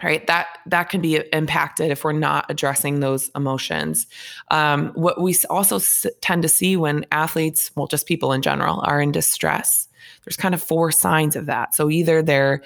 right? 0.04 0.28
That 0.28 0.48
that 0.66 0.90
can 0.90 1.00
be 1.00 1.24
impacted 1.32 1.90
if 1.90 2.04
we're 2.04 2.12
not 2.12 2.46
addressing 2.50 3.00
those 3.00 3.30
emotions. 3.34 4.08
Um, 4.52 4.90
what 4.90 5.22
we 5.22 5.34
also 5.50 5.80
tend 6.20 6.42
to 6.42 6.50
see 6.50 6.76
when 6.76 7.06
athletes 7.14 7.72
well 7.76 7.88
just 7.88 8.06
people 8.06 8.34
in 8.34 8.42
general 8.42 8.82
are 8.82 9.02
in 9.02 9.14
distress 9.14 9.88
there's 10.26 10.36
kind 10.36 10.54
of 10.54 10.62
four 10.62 10.92
signs 10.92 11.36
of 11.36 11.46
that. 11.46 11.74
So 11.74 11.90
either 11.90 12.22
they're 12.22 12.62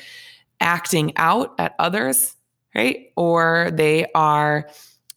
acting 0.60 1.16
out 1.18 1.54
at 1.60 1.76
others 1.78 2.36
right? 2.76 3.12
Or 3.16 3.72
they 3.74 4.06
are 4.14 4.70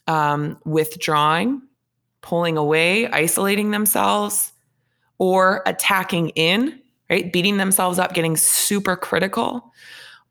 um, 0.06 0.58
withdrawing 0.64 1.62
pulling 2.20 2.56
away 2.56 3.08
isolating 3.08 3.72
themselves 3.72 4.52
or 5.18 5.62
attacking 5.66 6.30
in 6.30 6.80
right 7.12 7.32
beating 7.32 7.58
themselves 7.58 7.98
up 7.98 8.14
getting 8.14 8.36
super 8.36 8.96
critical 8.96 9.72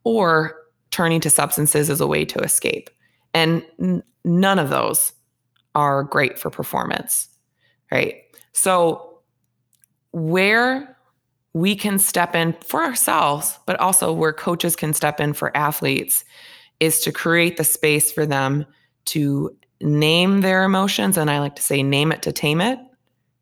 or 0.04 0.58
turning 0.90 1.22
to 1.22 1.30
substances 1.30 1.90
as 1.90 2.02
a 2.02 2.08
way 2.08 2.26
to 2.26 2.40
escape. 2.40 2.90
And 3.34 3.64
n- 3.80 4.04
none 4.26 4.60
of 4.60 4.70
those 4.70 5.14
are 5.76 6.04
great 6.04 6.38
for 6.38 6.50
performance, 6.50 7.30
right? 7.92 8.16
So, 8.52 9.08
where 10.12 10.98
we 11.54 11.76
can 11.76 12.00
step 12.00 12.36
in 12.36 12.54
for 12.64 12.84
ourselves, 12.84 13.58
but 13.66 13.80
also 13.80 14.12
where 14.12 14.34
coaches 14.34 14.76
can 14.76 14.94
step 14.94 15.20
in 15.20 15.34
for 15.34 15.56
athletes 15.56 16.26
is 16.80 17.00
to 17.02 17.12
create 17.12 17.58
the 17.58 17.64
space 17.64 18.12
for 18.12 18.26
them 18.26 18.66
to 19.06 19.56
name 19.80 20.42
their 20.42 20.64
emotions. 20.64 21.16
And 21.18 21.30
I 21.30 21.40
like 21.40 21.56
to 21.58 21.62
say, 21.62 21.84
name 21.84 22.12
it 22.12 22.22
to 22.24 22.32
tame 22.34 22.60
it, 22.60 22.80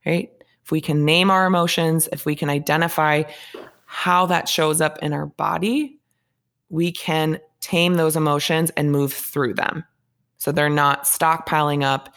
right? 0.06 0.30
If 0.70 0.72
we 0.72 0.82
can 0.82 1.04
name 1.04 1.32
our 1.32 1.48
emotions, 1.48 2.08
if 2.12 2.28
we 2.28 2.36
can 2.36 2.48
identify 2.48 3.24
how 3.86 4.28
that 4.28 4.48
shows 4.48 4.82
up 4.82 5.00
in 5.00 5.14
our 5.14 5.26
body, 5.26 5.98
we 6.70 6.92
can 6.92 7.40
tame 7.60 7.96
those 7.96 8.16
emotions 8.16 8.70
and 8.78 8.92
move 8.92 9.12
through 9.12 9.56
them. 9.56 9.84
So 10.38 10.52
they're 10.52 10.70
not 10.70 11.06
stockpiling 11.06 11.84
up, 11.84 12.14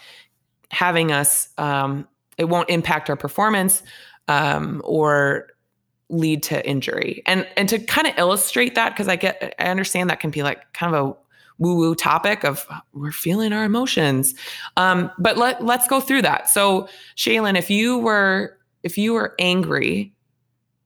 having 0.69 1.11
us, 1.11 1.49
um, 1.57 2.07
it 2.37 2.43
won't 2.43 2.69
impact 2.69 3.09
our 3.09 3.15
performance 3.15 3.81
um, 4.27 4.83
or 4.85 5.47
lead 6.09 6.43
to 6.43 6.63
injury. 6.63 7.23
And 7.25 7.47
and 7.57 7.67
to 7.69 7.79
kind 7.79 8.05
of 8.05 8.13
illustrate 8.19 8.75
that, 8.75 8.89
because 8.89 9.07
I 9.07 9.15
get 9.15 9.55
I 9.57 9.63
understand 9.63 10.11
that 10.11 10.19
can 10.19 10.29
be 10.29 10.43
like 10.43 10.71
kind 10.73 10.93
of 10.93 11.07
a 11.07 11.15
woo-woo 11.63 11.95
topic 11.95 12.43
of 12.43 12.67
we're 12.93 13.11
feeling 13.11 13.53
our 13.53 13.63
emotions. 13.63 14.35
Um, 14.77 15.09
but 15.17 15.37
let 15.37 15.63
let's 15.63 15.87
go 15.87 15.99
through 15.99 16.21
that. 16.21 16.49
So 16.49 16.87
Shaylin, 17.17 17.57
if 17.57 17.69
you 17.69 17.97
were 17.97 18.57
if 18.83 18.97
you 18.97 19.13
were 19.13 19.33
angry 19.39 20.13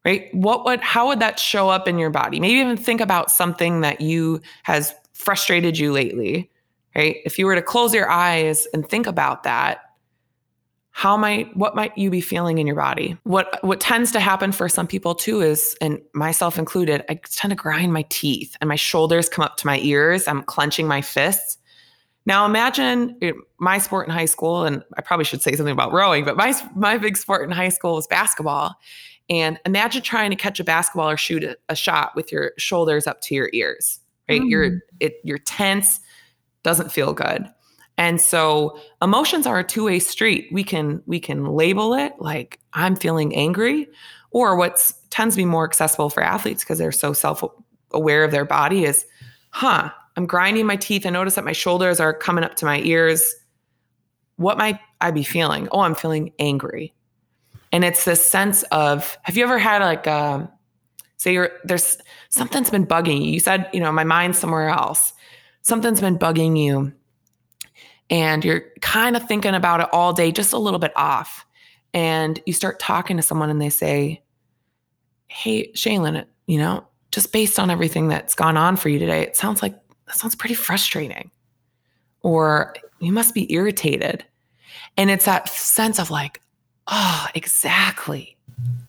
right? 0.08 0.34
What 0.34 0.64
would 0.64 0.80
how 0.80 1.08
would 1.08 1.20
that 1.20 1.38
show 1.38 1.68
up 1.68 1.86
in 1.86 2.00
your 2.00 2.10
body? 2.10 2.40
Maybe 2.40 2.60
even 2.62 2.78
think 2.78 3.02
about 3.02 3.30
something 3.30 3.82
that 3.82 4.00
you 4.00 4.40
has 4.64 4.96
frustrated 5.14 5.78
you 5.78 5.92
lately, 5.92 6.50
right? 6.96 7.18
If 7.26 7.38
you 7.38 7.46
were 7.46 7.56
to 7.56 7.62
close 7.62 7.94
your 7.94 8.10
eyes 8.10 8.68
and 8.74 8.88
think 8.88 9.06
about 9.06 9.44
that, 9.44 9.87
how 10.98 11.16
might 11.16 11.56
what 11.56 11.76
might 11.76 11.96
you 11.96 12.10
be 12.10 12.22
feeling 12.22 12.58
in 12.58 12.66
your 12.66 12.76
body? 12.76 13.16
What 13.22 13.64
what 13.64 13.80
tends 13.80 14.12
to 14.14 14.20
happen 14.20 14.52
for 14.52 14.68
some 14.68 14.88
people 14.88 15.14
too 15.14 15.42
is 15.42 15.78
and 15.80 16.02
myself 16.16 16.58
included, 16.58 17.06
I 17.08 17.20
tend 17.24 17.52
to 17.52 17.56
grind 17.56 17.94
my 17.94 18.04
teeth 18.10 18.58
and 18.60 18.68
my 18.68 18.78
shoulders 18.78 19.30
come 19.30 19.46
up 19.46 19.58
to 19.58 19.68
my 19.68 19.78
ears. 19.78 20.28
I'm 20.28 20.42
clenching 20.42 20.88
my 20.88 21.02
fists. 21.02 21.60
Now 22.26 22.48
imagine 22.48 23.16
my 23.60 23.78
sport 23.78 24.08
in 24.08 24.14
high 24.14 24.26
school, 24.26 24.66
and 24.66 24.84
I 24.98 25.02
probably 25.02 25.26
should 25.26 25.44
say 25.44 25.56
something 25.56 25.72
about 25.72 25.94
rowing, 25.94 26.26
but 26.26 26.36
my 26.36 26.60
my 26.76 26.98
big 26.98 27.16
sport 27.16 27.44
in 27.44 27.52
high 27.52 27.70
school 27.70 27.94
was 27.94 28.08
basketball. 28.08 28.74
And 29.30 29.60
imagine 29.68 30.02
trying 30.02 30.32
to 30.32 30.36
catch 30.36 30.60
a 30.60 30.64
basketball 30.64 31.12
or 31.12 31.18
shoot 31.18 31.44
a, 31.44 31.56
a 31.70 31.76
shot 31.76 32.14
with 32.16 32.32
your 32.32 32.54
shoulders 32.58 33.06
up 33.06 33.22
to 33.22 33.36
your 33.36 33.52
ears, 33.54 34.00
right? 34.28 34.42
Mm. 34.42 34.50
You're 34.50 34.80
it, 35.00 35.18
you're 35.24 35.38
tense. 35.38 36.00
doesn't 36.64 36.92
feel 36.92 37.14
good. 37.14 37.48
And 37.98 38.22
so 38.22 38.80
emotions 39.02 39.48
are 39.48 39.60
a 39.60 39.64
two-way 39.64 40.00
street. 40.00 40.48
We 40.52 40.64
can 40.64 41.02
we 41.08 41.20
can 41.20 41.46
label 41.46 41.94
it 41.94 42.14
like 42.20 42.60
I'm 42.74 42.96
feeling 42.96 43.36
angry 43.36 43.88
or 44.32 44.56
what 44.56 44.92
tends 45.10 45.36
to 45.36 45.38
be 45.38 45.46
more 45.46 45.66
accessible 45.66 46.10
for 46.10 46.22
athletes 46.22 46.64
because 46.64 46.78
they're 46.78 46.92
so 46.92 47.14
self-aware 47.14 48.24
of 48.24 48.32
their 48.32 48.46
body 48.46 48.86
is 48.86 49.06
huh, 49.50 49.90
I'm 50.16 50.28
grinding 50.28 50.66
my 50.66 50.76
teeth. 50.76 51.06
I 51.06 51.10
notice 51.10 51.36
that 51.36 51.46
my 51.46 51.54
shoulders 51.54 52.00
are 52.00 52.14
coming 52.14 52.44
up 52.44 52.56
to 52.56 52.66
my 52.66 52.80
ears. 52.82 53.36
What 54.36 54.58
might 54.58 54.80
I 55.02 55.10
be 55.12 55.24
feeling? 55.24 55.68
Oh, 55.72 55.80
I'm 55.80 55.96
feeling 55.96 56.32
angry. 56.38 56.94
And 57.72 57.84
it's 57.84 58.06
this 58.06 58.24
sense 58.24 58.64
of 58.72 59.18
have 59.24 59.36
you 59.36 59.44
ever 59.44 59.58
had 59.58 59.82
like 59.82 60.06
a 60.06 60.12
um, 60.12 60.50
say 61.18 61.34
you're 61.34 61.52
there's 61.64 61.98
something's 62.30 62.70
been 62.70 62.86
bugging 62.86 63.26
you. 63.26 63.32
You 63.32 63.40
said, 63.40 63.68
you 63.74 63.80
know, 63.80 63.92
my 63.92 64.04
mind's 64.04 64.38
somewhere 64.38 64.70
else. 64.70 65.14
Something's 65.64 66.00
been 66.00 66.18
bugging 66.18 66.58
you 66.58 66.94
and 68.10 68.44
you're 68.44 68.64
kind 68.82 69.16
of 69.16 69.28
thinking 69.28 69.54
about 69.54 69.82
it 69.82 69.90
all 69.92 70.14
day, 70.14 70.32
just 70.32 70.54
a 70.54 70.58
little 70.58 70.80
bit 70.80 70.94
off. 70.96 71.46
And 71.94 72.42
you 72.46 72.54
start 72.54 72.80
talking 72.80 73.18
to 73.18 73.24
someone 73.24 73.50
and 73.50 73.62
they 73.62 73.70
say, 73.70 74.22
Hey, 75.28 75.72
Shaylin, 75.74 76.26
you 76.46 76.58
know, 76.58 76.88
just 77.12 77.34
based 77.34 77.60
on 77.60 77.70
everything 77.70 78.08
that's 78.08 78.36
gone 78.36 78.58
on 78.58 78.78
for 78.78 78.90
you 78.90 79.00
today, 79.00 79.22
it 79.22 79.36
sounds 79.36 79.62
like 79.62 79.76
that 80.08 80.16
sounds 80.16 80.36
pretty 80.36 80.56
frustrating. 80.56 81.32
Or 82.22 82.76
you 83.00 83.12
must 83.12 83.34
be 83.34 83.52
irritated. 83.54 84.26
And 84.96 85.10
it's 85.10 85.26
that 85.26 85.50
sense 85.50 86.00
of 86.00 86.10
like, 86.10 86.42
oh, 86.88 87.28
exactly. 87.36 88.38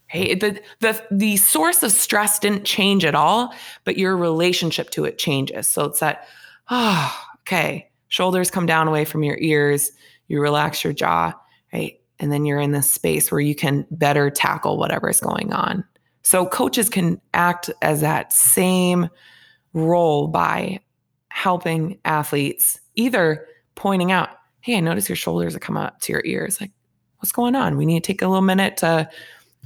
Hey, 0.07 0.35
the 0.35 0.61
the 0.81 1.03
the 1.11 1.37
source 1.37 1.83
of 1.83 1.93
stress 1.93 2.39
didn't 2.39 2.65
change 2.65 3.05
at 3.05 3.15
all, 3.15 3.53
but 3.85 3.99
your 3.99 4.17
relationship 4.17 4.89
to 4.91 5.05
it 5.05 5.19
changes. 5.19 5.69
So 5.69 5.85
it's 5.85 6.01
that, 6.01 6.27
oh, 6.71 7.15
okay, 7.41 7.88
shoulders 8.09 8.51
come 8.51 8.67
down 8.67 8.89
away 8.89 9.05
from 9.05 9.23
your 9.23 9.39
ears, 9.39 9.91
you 10.29 10.41
relax 10.41 10.85
your 10.85 10.93
jaw, 10.93 11.33
right? 11.73 12.01
And 12.19 12.33
then 12.33 12.45
you're 12.45 12.61
in 12.61 12.73
this 12.73 12.91
space 12.91 13.31
where 13.31 13.41
you 13.41 13.55
can 13.55 13.87
better 13.91 14.31
tackle 14.31 14.77
whatever 14.77 15.09
is 15.09 15.21
going 15.21 15.53
on. 15.53 15.85
So 16.23 16.47
coaches 16.47 16.89
can 16.89 17.21
act 17.33 17.71
as 17.81 18.01
that 18.01 18.33
same 18.33 19.09
role 19.73 20.29
by 20.29 20.81
helping 21.29 21.99
athletes 22.05 22.81
either 22.97 23.47
pointing 23.77 24.11
out, 24.11 24.31
hey, 24.61 24.77
I 24.77 24.81
notice 24.81 25.09
your 25.09 25.17
shoulders 25.17 25.55
are 25.55 25.61
coming 25.61 25.83
up 25.83 26.01
to 26.01 26.13
your 26.13 26.23
ears. 26.25 26.61
Like, 26.61 26.73
what's 27.19 27.33
going 27.33 27.55
on? 27.55 27.77
We 27.77 27.87
need 27.87 28.03
to 28.03 28.13
take 28.13 28.23
a 28.23 28.29
little 28.29 28.43
minute 28.43 28.79
to 28.79 29.09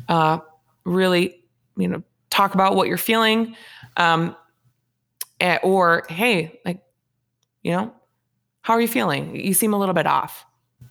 uh, 0.09 0.39
really, 0.85 1.43
you 1.77 1.89
know, 1.89 2.03
talk 2.31 2.55
about 2.55 2.77
what 2.77 2.89
you're 2.89 2.99
feeling. 2.99 3.57
Um, 3.97 4.37
or, 5.63 6.05
hey, 6.09 6.61
like, 6.65 6.83
you 7.63 7.73
know, 7.73 7.93
how 8.63 8.75
are 8.75 8.81
you 8.81 8.89
feeling? 8.89 9.37
You 9.37 9.55
seem 9.55 9.75
a 9.75 9.79
little 9.79 9.95
bit 9.95 10.07
off. 10.07 10.45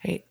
Right? 0.06 0.26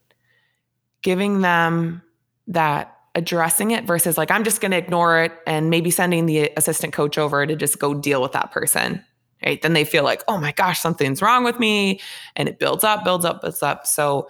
Giving 1.02 1.40
them 1.40 2.02
that 2.46 2.96
addressing 3.14 3.72
it 3.72 3.84
versus 3.84 4.16
like, 4.16 4.30
I'm 4.30 4.44
just 4.44 4.60
going 4.60 4.70
to 4.70 4.76
ignore 4.76 5.22
it 5.22 5.32
and 5.46 5.70
maybe 5.70 5.90
sending 5.90 6.26
the 6.26 6.52
assistant 6.56 6.92
coach 6.92 7.18
over 7.18 7.44
to 7.46 7.56
just 7.56 7.78
go 7.78 7.94
deal 7.94 8.22
with 8.22 8.32
that 8.32 8.52
person. 8.52 9.04
Right. 9.44 9.60
Then 9.60 9.72
they 9.72 9.84
feel 9.84 10.04
like, 10.04 10.22
oh 10.28 10.38
my 10.38 10.52
gosh, 10.52 10.80
something's 10.80 11.22
wrong 11.22 11.44
with 11.44 11.58
me. 11.58 12.00
And 12.36 12.48
it 12.48 12.58
builds 12.58 12.84
up, 12.84 13.04
builds 13.04 13.24
up, 13.24 13.40
builds 13.40 13.62
up. 13.62 13.86
So 13.86 14.28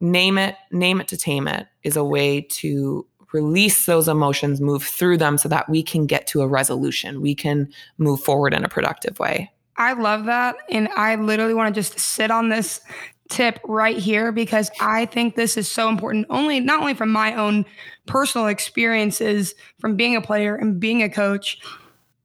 name 0.00 0.38
it, 0.38 0.54
name 0.70 1.00
it 1.00 1.08
to 1.08 1.16
tame 1.16 1.48
it 1.48 1.66
is 1.82 1.96
a 1.96 2.04
way 2.04 2.42
to 2.42 3.04
release 3.32 3.86
those 3.86 4.06
emotions, 4.06 4.60
move 4.60 4.84
through 4.84 5.18
them 5.18 5.36
so 5.36 5.48
that 5.48 5.68
we 5.68 5.82
can 5.82 6.06
get 6.06 6.28
to 6.28 6.42
a 6.42 6.48
resolution. 6.48 7.20
We 7.20 7.34
can 7.34 7.72
move 7.98 8.20
forward 8.20 8.54
in 8.54 8.64
a 8.64 8.68
productive 8.68 9.18
way. 9.18 9.50
I 9.78 9.92
love 9.92 10.24
that. 10.26 10.56
And 10.70 10.88
I 10.96 11.16
literally 11.16 11.54
want 11.54 11.74
to 11.74 11.80
just 11.80 11.98
sit 11.98 12.30
on 12.30 12.48
this 12.48 12.80
tip 13.28 13.58
right 13.64 13.98
here 13.98 14.32
because 14.32 14.70
I 14.80 15.06
think 15.06 15.34
this 15.34 15.56
is 15.56 15.70
so 15.70 15.88
important 15.88 16.26
only 16.30 16.60
not 16.60 16.80
only 16.80 16.94
from 16.94 17.10
my 17.10 17.34
own 17.34 17.64
personal 18.06 18.46
experiences 18.46 19.54
from 19.80 19.96
being 19.96 20.14
a 20.14 20.20
player 20.20 20.54
and 20.54 20.78
being 20.78 21.02
a 21.02 21.08
coach 21.08 21.58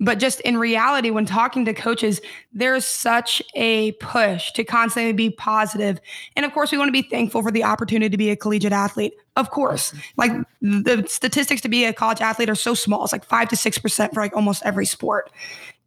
but 0.01 0.19
just 0.19 0.41
in 0.41 0.57
reality 0.57 1.09
when 1.09 1.25
talking 1.25 1.63
to 1.63 1.73
coaches 1.73 2.19
there's 2.51 2.85
such 2.85 3.41
a 3.55 3.93
push 3.93 4.51
to 4.51 4.63
constantly 4.65 5.13
be 5.13 5.29
positive 5.29 6.01
and 6.35 6.45
of 6.45 6.53
course 6.53 6.71
we 6.71 6.77
want 6.77 6.89
to 6.89 6.93
be 6.93 7.03
thankful 7.03 7.41
for 7.41 7.51
the 7.51 7.63
opportunity 7.63 8.09
to 8.09 8.17
be 8.17 8.29
a 8.29 8.35
collegiate 8.35 8.73
athlete 8.73 9.13
of 9.37 9.49
course 9.51 9.93
like 10.17 10.31
the 10.61 11.05
statistics 11.07 11.61
to 11.61 11.69
be 11.69 11.85
a 11.85 11.93
college 11.93 12.19
athlete 12.19 12.49
are 12.49 12.55
so 12.55 12.73
small 12.73 13.03
it's 13.03 13.13
like 13.13 13.23
5 13.23 13.47
to 13.49 13.55
6% 13.55 14.13
for 14.13 14.21
like 14.21 14.35
almost 14.35 14.61
every 14.65 14.85
sport 14.85 15.31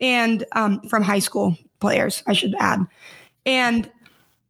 and 0.00 0.44
um, 0.52 0.80
from 0.88 1.02
high 1.02 1.18
school 1.18 1.56
players, 1.80 2.22
I 2.26 2.32
should 2.32 2.54
add. 2.58 2.80
And, 3.46 3.90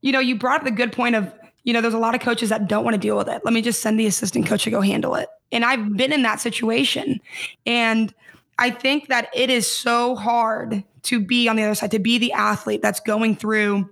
you 0.03 0.13
know, 0.13 0.21
you 0.21 0.37
brought 0.37 0.61
up 0.61 0.65
the 0.65 0.71
good 0.71 0.93
point 0.93 1.17
of, 1.17 1.33
you 1.65 1.73
know, 1.73 1.81
there's 1.81 1.95
a 1.95 1.99
lot 1.99 2.15
of 2.15 2.21
coaches 2.21 2.49
that 2.51 2.69
don't 2.69 2.85
want 2.85 2.95
to 2.95 3.01
deal 3.01 3.17
with 3.17 3.29
it. 3.29 3.43
Let 3.45 3.55
me 3.55 3.63
just 3.63 3.81
send 3.81 3.99
the 3.99 4.07
assistant 4.07 4.47
coach 4.47 4.65
to 4.65 4.71
go 4.71 4.81
handle 4.81 5.15
it. 5.15 5.29
And 5.51 5.65
I've 5.65 5.97
been 5.97 6.13
in 6.13 6.23
that 6.23 6.41
situation. 6.41 7.21
And 7.67 8.15
I 8.59 8.71
think 8.71 9.09
that 9.09 9.29
it 9.35 9.51
is 9.51 9.67
so 9.67 10.15
hard 10.15 10.85
to 11.05 11.21
be 11.21 11.49
on 11.49 11.57
the 11.57 11.63
other 11.63 11.75
side, 11.75 11.91
to 11.91 11.99
be 11.99 12.19
the 12.19 12.33
athlete 12.33 12.83
that's 12.83 13.01
going 13.01 13.37
through 13.37 13.91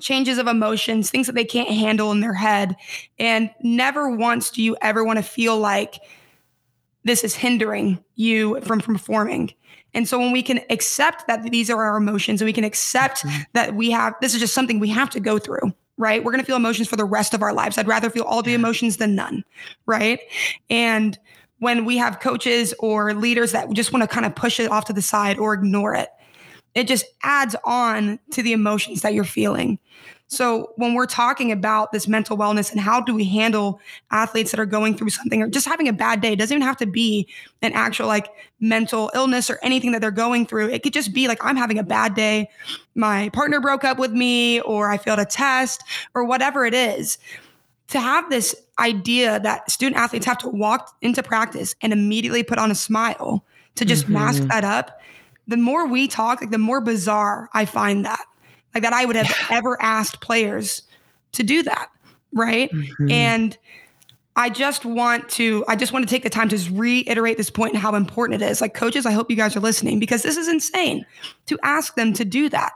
changes 0.00 0.38
of 0.38 0.46
emotions, 0.46 1.10
things 1.10 1.26
that 1.26 1.34
they 1.34 1.44
can't 1.44 1.70
handle 1.70 2.12
in 2.12 2.20
their 2.20 2.34
head. 2.34 2.76
And 3.18 3.50
never 3.60 4.10
once 4.10 4.50
do 4.50 4.62
you 4.62 4.76
ever 4.80 5.04
want 5.04 5.18
to 5.18 5.22
feel 5.22 5.58
like 5.58 6.00
this 7.04 7.24
is 7.24 7.34
hindering 7.34 8.02
you 8.14 8.60
from 8.62 8.80
performing. 8.80 9.52
And 9.92 10.08
so 10.08 10.18
when 10.18 10.32
we 10.32 10.42
can 10.42 10.60
accept 10.70 11.26
that 11.28 11.42
these 11.44 11.70
are 11.70 11.82
our 11.82 11.96
emotions 11.96 12.40
and 12.40 12.46
we 12.46 12.52
can 12.52 12.64
accept 12.64 13.24
mm-hmm. 13.24 13.42
that 13.52 13.74
we 13.74 13.90
have, 13.90 14.14
this 14.20 14.34
is 14.34 14.40
just 14.40 14.54
something 14.54 14.80
we 14.80 14.88
have 14.88 15.10
to 15.10 15.20
go 15.20 15.38
through, 15.38 15.72
right? 15.98 16.24
We're 16.24 16.32
going 16.32 16.42
to 16.42 16.46
feel 16.46 16.56
emotions 16.56 16.88
for 16.88 16.96
the 16.96 17.04
rest 17.04 17.34
of 17.34 17.42
our 17.42 17.52
lives. 17.52 17.78
I'd 17.78 17.86
rather 17.86 18.10
feel 18.10 18.24
all 18.24 18.42
the 18.42 18.54
emotions 18.54 18.96
than 18.96 19.14
none, 19.14 19.44
right? 19.86 20.20
And 20.70 21.18
when 21.58 21.84
we 21.84 21.96
have 21.96 22.20
coaches 22.20 22.74
or 22.78 23.14
leaders 23.14 23.52
that 23.52 23.72
just 23.72 23.92
want 23.92 24.02
to 24.02 24.08
kind 24.08 24.26
of 24.26 24.34
push 24.34 24.60
it 24.60 24.70
off 24.70 24.86
to 24.86 24.92
the 24.92 25.02
side 25.02 25.38
or 25.38 25.54
ignore 25.54 25.94
it, 25.94 26.08
it 26.74 26.88
just 26.88 27.06
adds 27.22 27.54
on 27.64 28.18
to 28.32 28.42
the 28.42 28.52
emotions 28.52 29.02
that 29.02 29.14
you're 29.14 29.24
feeling. 29.24 29.78
So 30.26 30.72
when 30.76 30.94
we're 30.94 31.06
talking 31.06 31.52
about 31.52 31.92
this 31.92 32.08
mental 32.08 32.36
wellness 32.36 32.72
and 32.72 32.80
how 32.80 33.00
do 33.00 33.14
we 33.14 33.24
handle 33.24 33.80
athletes 34.10 34.50
that 34.50 34.58
are 34.58 34.66
going 34.66 34.96
through 34.96 35.10
something 35.10 35.42
or 35.42 35.48
just 35.48 35.66
having 35.66 35.86
a 35.86 35.92
bad 35.92 36.20
day, 36.22 36.32
it 36.32 36.36
doesn't 36.36 36.56
even 36.56 36.66
have 36.66 36.78
to 36.78 36.86
be 36.86 37.28
an 37.62 37.72
actual 37.72 38.06
like 38.06 38.28
mental 38.58 39.10
illness 39.14 39.50
or 39.50 39.58
anything 39.62 39.92
that 39.92 40.00
they're 40.00 40.10
going 40.10 40.46
through. 40.46 40.70
It 40.70 40.82
could 40.82 40.94
just 40.94 41.12
be 41.12 41.28
like 41.28 41.44
I'm 41.44 41.56
having 41.56 41.78
a 41.78 41.84
bad 41.84 42.14
day, 42.14 42.48
my 42.94 43.28
partner 43.30 43.60
broke 43.60 43.84
up 43.84 43.98
with 43.98 44.12
me 44.12 44.60
or 44.62 44.90
I 44.90 44.96
failed 44.96 45.20
a 45.20 45.24
test 45.26 45.84
or 46.14 46.24
whatever 46.24 46.64
it 46.64 46.74
is. 46.74 47.18
To 47.94 48.00
have 48.00 48.28
this 48.28 48.54
idea 48.78 49.38
that 49.40 49.70
student 49.70 49.96
athletes 49.96 50.26
have 50.26 50.38
to 50.38 50.48
walk 50.48 50.96
into 51.00 51.22
practice 51.22 51.74
and 51.80 51.92
immediately 51.92 52.42
put 52.42 52.58
on 52.58 52.70
a 52.70 52.74
smile 52.74 53.44
to 53.76 53.84
just 53.84 54.04
mm-hmm. 54.04 54.14
mask 54.14 54.42
that 54.44 54.64
up, 54.64 55.00
the 55.46 55.56
more 55.56 55.86
we 55.86 56.08
talk, 56.08 56.40
like 56.40 56.50
the 56.50 56.58
more 56.58 56.80
bizarre 56.80 57.48
I 57.52 57.64
find 57.64 58.04
that 58.04 58.24
like 58.74 58.82
that 58.82 58.92
I 58.92 59.04
would 59.04 59.16
have 59.16 59.32
ever 59.50 59.80
asked 59.80 60.20
players 60.20 60.82
to 61.32 61.42
do 61.42 61.62
that. 61.62 61.88
Right. 62.32 62.70
Mm-hmm. 62.72 63.10
And 63.10 63.58
I 64.36 64.50
just 64.50 64.84
want 64.84 65.28
to, 65.30 65.64
I 65.68 65.76
just 65.76 65.92
want 65.92 66.04
to 66.08 66.12
take 66.12 66.24
the 66.24 66.30
time 66.30 66.48
to 66.48 66.58
reiterate 66.72 67.36
this 67.36 67.50
point 67.50 67.74
and 67.74 67.80
how 67.80 67.94
important 67.94 68.42
it 68.42 68.50
is. 68.50 68.60
Like 68.60 68.74
coaches, 68.74 69.06
I 69.06 69.12
hope 69.12 69.30
you 69.30 69.36
guys 69.36 69.54
are 69.54 69.60
listening 69.60 70.00
because 70.00 70.22
this 70.22 70.36
is 70.36 70.48
insane 70.48 71.06
to 71.46 71.56
ask 71.62 71.94
them 71.94 72.12
to 72.14 72.24
do 72.24 72.48
that. 72.48 72.72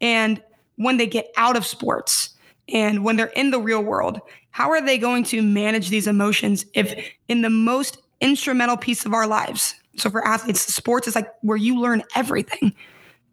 And 0.00 0.42
when 0.76 0.96
they 0.96 1.06
get 1.06 1.30
out 1.36 1.56
of 1.56 1.66
sports 1.66 2.30
and 2.68 3.04
when 3.04 3.16
they're 3.16 3.26
in 3.26 3.50
the 3.50 3.60
real 3.60 3.82
world, 3.82 4.20
how 4.50 4.70
are 4.70 4.84
they 4.84 4.98
going 4.98 5.24
to 5.24 5.42
manage 5.42 5.88
these 5.90 6.06
emotions 6.06 6.64
if 6.74 6.94
in 7.28 7.42
the 7.42 7.50
most 7.50 7.98
instrumental 8.20 8.76
piece 8.76 9.04
of 9.04 9.12
our 9.12 9.26
lives? 9.26 9.74
So 9.96 10.10
for 10.10 10.26
athletes, 10.26 10.60
sports 10.74 11.06
is 11.06 11.14
like 11.14 11.28
where 11.42 11.56
you 11.56 11.80
learn 11.80 12.02
everything 12.16 12.74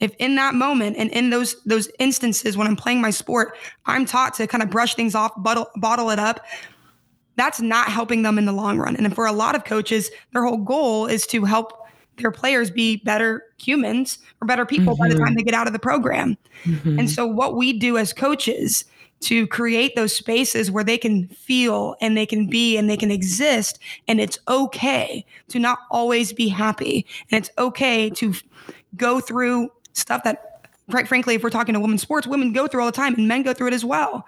if 0.02 0.16
in 0.18 0.36
that 0.36 0.56
moment 0.56 0.98
and 0.98 1.10
in 1.12 1.30
those 1.30 1.56
those 1.64 1.90
instances 2.00 2.58
when 2.58 2.68
I'm 2.68 2.76
playing 2.76 3.00
my 3.00 3.12
sport, 3.12 3.56
I'm 3.86 4.06
taught 4.06 4.34
to 4.36 4.48
kind 4.48 4.64
of 4.64 4.70
brush 4.70 4.96
things 4.96 5.16
off, 5.16 5.32
bottle, 5.38 5.70
bottle 5.76 6.10
it 6.10 6.20
up, 6.20 6.46
that's 7.38 7.62
not 7.62 7.88
helping 7.88 8.24
them 8.24 8.38
in 8.38 8.46
the 8.46 8.52
long 8.52 8.80
run. 8.80 8.98
And 8.98 9.16
for 9.16 9.28
a 9.28 9.32
lot 9.32 9.56
of 9.56 9.64
coaches, 9.64 10.10
their 10.34 10.44
whole 10.44 10.58
goal 10.58 11.06
is 11.06 11.26
to 11.28 11.46
help 11.46 11.88
their 12.18 12.32
players 12.32 12.70
be 12.70 12.98
better 12.98 13.44
humans 13.58 14.18
or 14.42 14.48
better 14.48 14.66
people 14.66 14.96
mm-hmm. 14.96 15.04
by 15.04 15.10
the 15.10 15.16
time 15.16 15.28
mm-hmm. 15.28 15.36
they 15.36 15.44
get 15.44 15.54
out 15.54 15.68
of 15.68 15.74
the 15.74 15.80
program. 15.80 16.36
Mm-hmm. 16.64 17.00
And 17.00 17.10
so 17.10 17.26
what 17.26 17.56
we 17.56 17.72
do 17.72 17.98
as 17.98 18.12
coaches 18.12 18.84
to 19.22 19.48
create 19.48 19.96
those 19.96 20.14
spaces 20.14 20.72
where 20.72 20.84
they 20.84 20.98
can 20.98 21.28
feel 21.28 21.96
and 22.02 22.18
they 22.18 22.26
can 22.26 22.48
be 22.48 22.78
and 22.78 22.90
they 22.90 22.98
can 22.98 23.12
exist 23.12 23.80
and 24.08 24.20
it's 24.20 24.40
okay 24.48 25.26
to 25.48 25.60
not 25.60 25.80
always 25.92 26.34
be 26.34 26.48
happy 26.48 27.06
and 27.30 27.44
it's 27.44 27.52
okay 27.58 28.10
to 28.10 28.34
go 28.98 29.20
through 29.20 29.72
stuff 29.94 30.24
that 30.24 30.52
quite 30.90 31.08
frankly, 31.08 31.36
if 31.36 31.44
we're 31.44 31.50
talking 31.50 31.74
to 31.74 31.80
women's 31.80 32.02
sports, 32.02 32.28
women 32.28 32.52
go 32.52 32.68
through 32.68 32.82
all 32.82 32.86
the 32.86 32.92
time 32.92 33.16
and 33.16 33.28
men 33.28 33.42
go 33.44 33.54
through 33.54 33.68
it 33.68 33.74
as 33.74 33.86
well. 33.86 34.26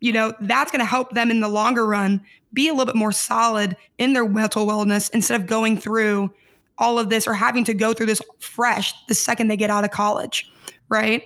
You 0.00 0.12
know, 0.12 0.32
that's 0.40 0.72
going 0.72 0.80
to 0.80 0.86
help 0.86 1.10
them 1.10 1.30
in 1.30 1.40
the 1.40 1.48
longer 1.48 1.86
run 1.86 2.20
be 2.52 2.68
a 2.68 2.72
little 2.72 2.86
bit 2.86 2.94
more 2.94 3.12
solid 3.12 3.76
in 3.98 4.14
their 4.14 4.26
mental 4.26 4.66
wellness 4.66 5.10
instead 5.12 5.38
of 5.38 5.46
going 5.46 5.76
through 5.76 6.32
all 6.78 6.98
of 6.98 7.10
this 7.10 7.26
or 7.26 7.34
having 7.34 7.62
to 7.64 7.74
go 7.74 7.92
through 7.92 8.06
this 8.06 8.22
fresh 8.38 8.94
the 9.06 9.14
second 9.14 9.48
they 9.48 9.56
get 9.56 9.70
out 9.70 9.84
of 9.84 9.90
college. 9.90 10.50
Right. 10.88 11.24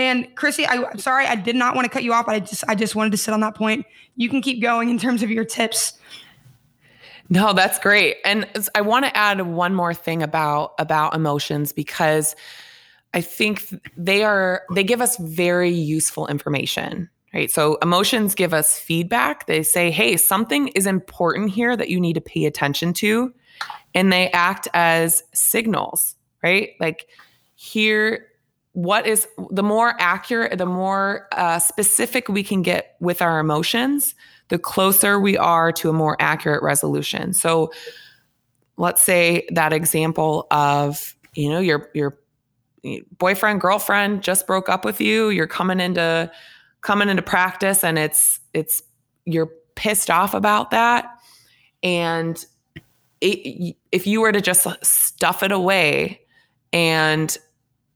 And 0.00 0.34
Chrissy, 0.34 0.66
I, 0.66 0.74
am 0.76 0.98
sorry, 0.98 1.26
I 1.26 1.34
did 1.34 1.56
not 1.56 1.74
want 1.74 1.84
to 1.84 1.90
cut 1.90 2.02
you 2.02 2.12
off. 2.12 2.26
I 2.26 2.40
just, 2.40 2.64
I 2.68 2.74
just 2.74 2.94
wanted 2.94 3.10
to 3.10 3.18
sit 3.18 3.34
on 3.34 3.40
that 3.40 3.54
point. 3.54 3.86
You 4.16 4.28
can 4.28 4.40
keep 4.40 4.62
going 4.62 4.88
in 4.88 4.98
terms 4.98 5.22
of 5.22 5.30
your 5.30 5.44
tips. 5.44 5.98
No, 7.28 7.52
that's 7.52 7.78
great. 7.78 8.16
And 8.24 8.48
I 8.74 8.80
want 8.80 9.04
to 9.04 9.16
add 9.16 9.40
one 9.42 9.74
more 9.74 9.94
thing 9.94 10.22
about 10.22 10.74
about 10.78 11.14
emotions 11.14 11.72
because 11.72 12.34
I 13.14 13.20
think 13.20 13.64
they 13.96 14.24
are 14.24 14.62
they 14.74 14.82
give 14.82 15.00
us 15.00 15.16
very 15.16 15.70
useful 15.70 16.26
information, 16.26 17.08
right? 17.32 17.48
So 17.48 17.76
emotions 17.82 18.34
give 18.34 18.52
us 18.52 18.78
feedback. 18.78 19.46
They 19.46 19.62
say, 19.62 19.92
"Hey, 19.92 20.16
something 20.16 20.68
is 20.68 20.86
important 20.86 21.50
here 21.50 21.76
that 21.76 21.88
you 21.88 22.00
need 22.00 22.14
to 22.14 22.20
pay 22.20 22.46
attention 22.46 22.92
to." 22.94 23.32
And 23.94 24.12
they 24.12 24.30
act 24.32 24.66
as 24.74 25.22
signals, 25.32 26.16
right? 26.42 26.70
Like 26.80 27.06
here 27.54 28.26
what 28.72 29.06
is 29.06 29.26
the 29.50 29.62
more 29.62 29.94
accurate, 29.98 30.56
the 30.58 30.66
more 30.66 31.28
uh, 31.32 31.58
specific 31.58 32.28
we 32.28 32.42
can 32.42 32.62
get 32.62 32.96
with 33.00 33.20
our 33.20 33.40
emotions, 33.40 34.14
the 34.48 34.58
closer 34.58 35.18
we 35.18 35.36
are 35.36 35.72
to 35.72 35.90
a 35.90 35.92
more 35.92 36.16
accurate 36.20 36.62
resolution. 36.62 37.32
So 37.32 37.72
let's 38.76 39.02
say 39.02 39.46
that 39.52 39.72
example 39.72 40.46
of, 40.50 41.16
you 41.34 41.48
know, 41.48 41.58
your 41.58 41.90
your 41.94 42.18
boyfriend, 43.18 43.60
girlfriend 43.60 44.22
just 44.22 44.46
broke 44.46 44.68
up 44.68 44.84
with 44.84 45.00
you, 45.00 45.30
you're 45.30 45.46
coming 45.46 45.80
into 45.80 46.30
coming 46.80 47.08
into 47.08 47.22
practice 47.22 47.84
and 47.84 47.98
it's 47.98 48.40
it's 48.54 48.82
you're 49.24 49.50
pissed 49.74 50.10
off 50.10 50.34
about 50.34 50.70
that 50.70 51.06
and 51.82 52.44
it, 53.20 53.76
if 53.92 54.06
you 54.06 54.20
were 54.20 54.32
to 54.32 54.40
just 54.40 54.66
stuff 54.84 55.42
it 55.42 55.52
away 55.52 56.20
and 56.72 57.36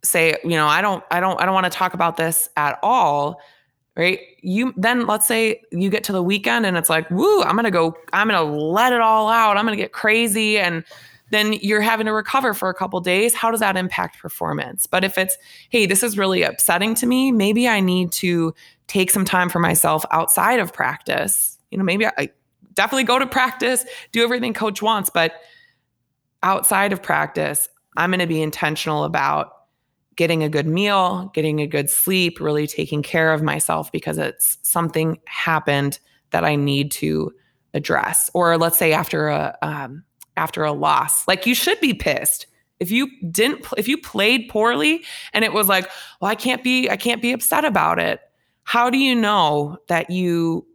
say 0.04 0.36
you 0.44 0.50
know 0.50 0.66
i 0.66 0.80
don't 0.80 1.02
i 1.10 1.18
don't 1.18 1.40
i 1.40 1.44
don't 1.44 1.54
want 1.54 1.64
to 1.64 1.70
talk 1.70 1.94
about 1.94 2.16
this 2.16 2.48
at 2.56 2.78
all 2.82 3.40
right? 3.96 4.20
You 4.42 4.74
then 4.76 5.06
let's 5.06 5.26
say 5.26 5.62
you 5.70 5.90
get 5.90 6.04
to 6.04 6.12
the 6.12 6.22
weekend 6.22 6.66
and 6.66 6.76
it's 6.76 6.90
like, 6.90 7.08
woo, 7.10 7.42
I'm 7.42 7.56
gonna 7.56 7.70
go, 7.70 7.96
I'm 8.12 8.28
gonna 8.28 8.42
let 8.42 8.92
it 8.92 9.00
all 9.00 9.28
out. 9.28 9.56
I'm 9.56 9.64
gonna 9.64 9.76
get 9.76 9.92
crazy. 9.92 10.58
And 10.58 10.84
then 11.30 11.54
you're 11.54 11.80
having 11.80 12.06
to 12.06 12.12
recover 12.12 12.54
for 12.54 12.68
a 12.68 12.74
couple 12.74 13.00
days. 13.00 13.34
How 13.34 13.50
does 13.50 13.60
that 13.60 13.76
impact 13.76 14.20
performance? 14.20 14.86
But 14.86 15.04
if 15.04 15.16
it's, 15.16 15.36
hey, 15.70 15.86
this 15.86 16.02
is 16.02 16.18
really 16.18 16.42
upsetting 16.42 16.94
to 16.96 17.06
me, 17.06 17.32
maybe 17.32 17.66
I 17.66 17.80
need 17.80 18.12
to 18.12 18.54
take 18.86 19.10
some 19.10 19.24
time 19.24 19.48
for 19.48 19.58
myself 19.58 20.04
outside 20.10 20.60
of 20.60 20.72
practice. 20.72 21.58
You 21.70 21.78
know, 21.78 21.84
maybe 21.84 22.06
I, 22.06 22.12
I 22.18 22.30
definitely 22.74 23.04
go 23.04 23.18
to 23.18 23.26
practice, 23.26 23.84
do 24.12 24.22
everything 24.22 24.52
coach 24.52 24.82
wants, 24.82 25.10
but 25.10 25.32
outside 26.42 26.92
of 26.92 27.02
practice, 27.02 27.68
I'm 27.96 28.10
going 28.10 28.20
to 28.20 28.26
be 28.26 28.42
intentional 28.42 29.04
about 29.04 29.63
getting 30.16 30.42
a 30.42 30.48
good 30.48 30.66
meal, 30.66 31.30
getting 31.34 31.60
a 31.60 31.66
good 31.66 31.90
sleep, 31.90 32.40
really 32.40 32.66
taking 32.66 33.02
care 33.02 33.32
of 33.32 33.42
myself 33.42 33.90
because 33.90 34.18
it's 34.18 34.58
something 34.62 35.18
happened 35.26 35.98
that 36.30 36.44
I 36.44 36.56
need 36.56 36.90
to 36.92 37.32
address. 37.74 38.30
Or 38.34 38.56
let's 38.56 38.78
say 38.78 38.92
after 38.92 39.28
a 39.28 39.56
um, 39.62 40.04
after 40.36 40.64
a 40.64 40.72
loss, 40.72 41.26
like 41.28 41.46
you 41.46 41.54
should 41.54 41.80
be 41.80 41.94
pissed 41.94 42.46
if 42.80 42.90
you 42.90 43.08
didn't 43.30 43.66
if 43.76 43.88
you 43.88 43.98
played 43.98 44.48
poorly 44.48 45.04
and 45.32 45.44
it 45.44 45.52
was 45.52 45.68
like, 45.68 45.90
well, 46.20 46.30
I 46.30 46.34
can't 46.34 46.62
be 46.62 46.90
I 46.90 46.96
can't 46.96 47.22
be 47.22 47.32
upset 47.32 47.64
about 47.64 47.98
it. 47.98 48.20
How 48.64 48.90
do 48.90 48.98
you 48.98 49.14
know 49.14 49.78
that 49.88 50.10
you 50.10 50.66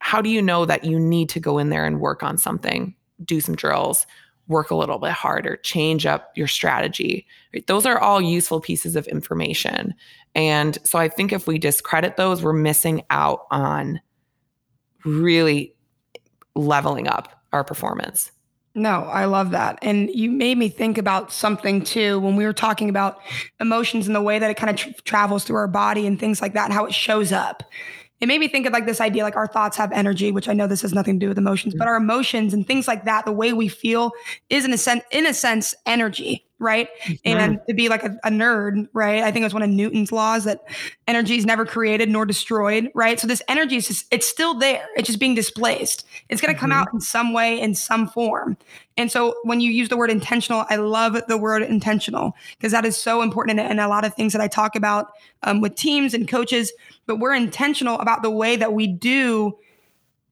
how 0.00 0.22
do 0.22 0.30
you 0.30 0.40
know 0.40 0.64
that 0.64 0.84
you 0.84 0.98
need 0.98 1.28
to 1.30 1.40
go 1.40 1.58
in 1.58 1.70
there 1.70 1.84
and 1.84 2.00
work 2.00 2.22
on 2.22 2.38
something, 2.38 2.94
do 3.24 3.40
some 3.40 3.56
drills, 3.56 4.06
work 4.48 4.70
a 4.70 4.74
little 4.74 4.98
bit 4.98 5.12
harder, 5.12 5.56
change 5.58 6.06
up 6.06 6.32
your 6.34 6.46
strategy. 6.46 7.26
Right? 7.54 7.66
Those 7.66 7.86
are 7.86 7.98
all 7.98 8.20
useful 8.20 8.60
pieces 8.60 8.96
of 8.96 9.06
information. 9.06 9.94
And 10.34 10.78
so 10.84 10.98
I 10.98 11.08
think 11.08 11.32
if 11.32 11.46
we 11.46 11.58
discredit 11.58 12.16
those, 12.16 12.42
we're 12.42 12.52
missing 12.52 13.02
out 13.10 13.46
on 13.50 14.00
really 15.04 15.74
leveling 16.54 17.08
up 17.08 17.42
our 17.52 17.64
performance. 17.64 18.32
No, 18.74 19.04
I 19.04 19.24
love 19.24 19.50
that. 19.50 19.78
And 19.82 20.08
you 20.10 20.30
made 20.30 20.56
me 20.56 20.68
think 20.68 20.98
about 20.98 21.32
something 21.32 21.82
too 21.82 22.20
when 22.20 22.36
we 22.36 22.44
were 22.44 22.52
talking 22.52 22.88
about 22.88 23.18
emotions 23.60 24.06
and 24.06 24.14
the 24.14 24.22
way 24.22 24.38
that 24.38 24.50
it 24.50 24.56
kind 24.56 24.70
of 24.70 24.76
tra- 24.76 24.92
travels 25.04 25.44
through 25.44 25.56
our 25.56 25.68
body 25.68 26.06
and 26.06 26.18
things 26.20 26.40
like 26.40 26.52
that 26.52 26.66
and 26.66 26.72
how 26.72 26.84
it 26.84 26.94
shows 26.94 27.32
up 27.32 27.64
it 28.20 28.26
made 28.26 28.40
me 28.40 28.48
think 28.48 28.66
of 28.66 28.72
like 28.72 28.86
this 28.86 29.00
idea 29.00 29.22
like 29.22 29.36
our 29.36 29.46
thoughts 29.46 29.76
have 29.76 29.92
energy 29.92 30.30
which 30.32 30.48
i 30.48 30.52
know 30.52 30.66
this 30.66 30.82
has 30.82 30.92
nothing 30.92 31.18
to 31.18 31.24
do 31.24 31.28
with 31.28 31.38
emotions 31.38 31.74
but 31.76 31.86
our 31.86 31.96
emotions 31.96 32.54
and 32.54 32.66
things 32.66 32.88
like 32.88 33.04
that 33.04 33.24
the 33.24 33.32
way 33.32 33.52
we 33.52 33.68
feel 33.68 34.12
is 34.50 34.64
in 34.64 34.72
a 34.72 34.78
sense 34.78 35.04
in 35.10 35.26
a 35.26 35.34
sense 35.34 35.74
energy 35.86 36.47
right? 36.58 36.88
And 37.24 37.60
to 37.68 37.74
be 37.74 37.88
like 37.88 38.02
a, 38.02 38.16
a, 38.24 38.30
nerd 38.30 38.88
right? 38.92 39.22
I 39.22 39.30
think 39.30 39.44
it's 39.44 39.54
one 39.54 39.62
of 39.62 39.70
newton's 39.70 40.10
laws 40.10 40.44
that 40.44 40.64
energy 41.06 41.36
is 41.36 41.46
never 41.46 41.64
created 41.64 42.08
nor 42.08 42.26
destroyed 42.26 42.90
right? 42.94 43.20
So 43.20 43.26
this 43.26 43.42
energy 43.48 43.76
is 43.76 43.88
just 43.88 44.06
it's 44.10 44.28
still 44.28 44.54
there. 44.54 44.86
It's 44.96 45.06
just 45.06 45.20
being 45.20 45.34
displaced. 45.34 46.06
It's 46.28 46.40
going 46.40 46.52
to 46.52 46.58
come 46.58 46.70
mm-hmm. 46.70 46.80
out 46.80 46.88
in 46.92 47.00
some 47.00 47.32
way 47.32 47.60
in 47.60 47.74
some 47.74 48.08
form. 48.08 48.56
And 48.96 49.12
so 49.12 49.36
when 49.44 49.60
you 49.60 49.70
use 49.70 49.88
the 49.88 49.96
word 49.96 50.10
intentional 50.10 50.64
i 50.70 50.76
love 50.76 51.16
the 51.28 51.38
word 51.38 51.62
intentional 51.62 52.34
because 52.56 52.72
that 52.72 52.84
is 52.84 52.96
so 52.96 53.22
important 53.22 53.60
in, 53.60 53.66
in, 53.70 53.78
a 53.78 53.86
lot 53.86 54.04
of 54.04 54.12
things 54.14 54.32
that 54.32 54.42
i 54.42 54.48
talk 54.48 54.74
about 54.74 55.12
um, 55.44 55.60
with 55.60 55.76
teams 55.76 56.14
and 56.14 56.26
coaches 56.26 56.72
but 57.06 57.20
we're 57.20 57.34
intentional 57.34 57.98
about 58.00 58.22
the 58.22 58.30
way 58.30 58.56
that 58.56 58.72
we 58.72 58.88
do 58.88 59.56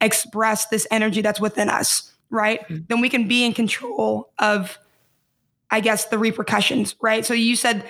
express 0.00 0.66
this 0.66 0.86
energy 0.90 1.22
that's 1.22 1.40
within 1.40 1.68
us, 1.68 2.12
right? 2.30 2.60
Mm-hmm. 2.62 2.84
Then 2.88 3.00
we 3.00 3.08
can 3.08 3.28
be 3.28 3.44
in 3.44 3.52
control 3.52 4.30
of 4.38 4.78
I 5.70 5.80
guess 5.80 6.06
the 6.06 6.18
repercussions, 6.18 6.94
right? 7.00 7.26
So 7.26 7.34
you 7.34 7.56
said, 7.56 7.84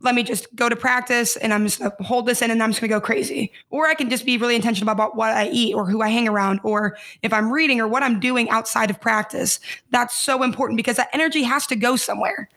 let 0.00 0.14
me 0.14 0.24
just 0.24 0.52
go 0.56 0.68
to 0.68 0.74
practice 0.74 1.36
and 1.36 1.54
I'm 1.54 1.64
just 1.64 1.78
gonna 1.78 1.94
hold 2.00 2.26
this 2.26 2.42
in 2.42 2.50
and 2.50 2.62
I'm 2.62 2.70
just 2.70 2.80
gonna 2.80 2.88
go 2.88 3.00
crazy. 3.00 3.52
Or 3.70 3.86
I 3.86 3.94
can 3.94 4.10
just 4.10 4.26
be 4.26 4.36
really 4.36 4.56
intentional 4.56 4.90
about 4.90 5.16
what 5.16 5.30
I 5.30 5.48
eat 5.48 5.74
or 5.74 5.86
who 5.86 6.02
I 6.02 6.08
hang 6.08 6.26
around 6.26 6.60
or 6.64 6.96
if 7.22 7.32
I'm 7.32 7.52
reading 7.52 7.80
or 7.80 7.86
what 7.86 8.02
I'm 8.02 8.18
doing 8.18 8.50
outside 8.50 8.90
of 8.90 9.00
practice. 9.00 9.60
That's 9.90 10.16
so 10.16 10.42
important 10.42 10.76
because 10.76 10.96
that 10.96 11.10
energy 11.12 11.42
has 11.44 11.66
to 11.68 11.76
go 11.76 11.94
somewhere 11.94 12.48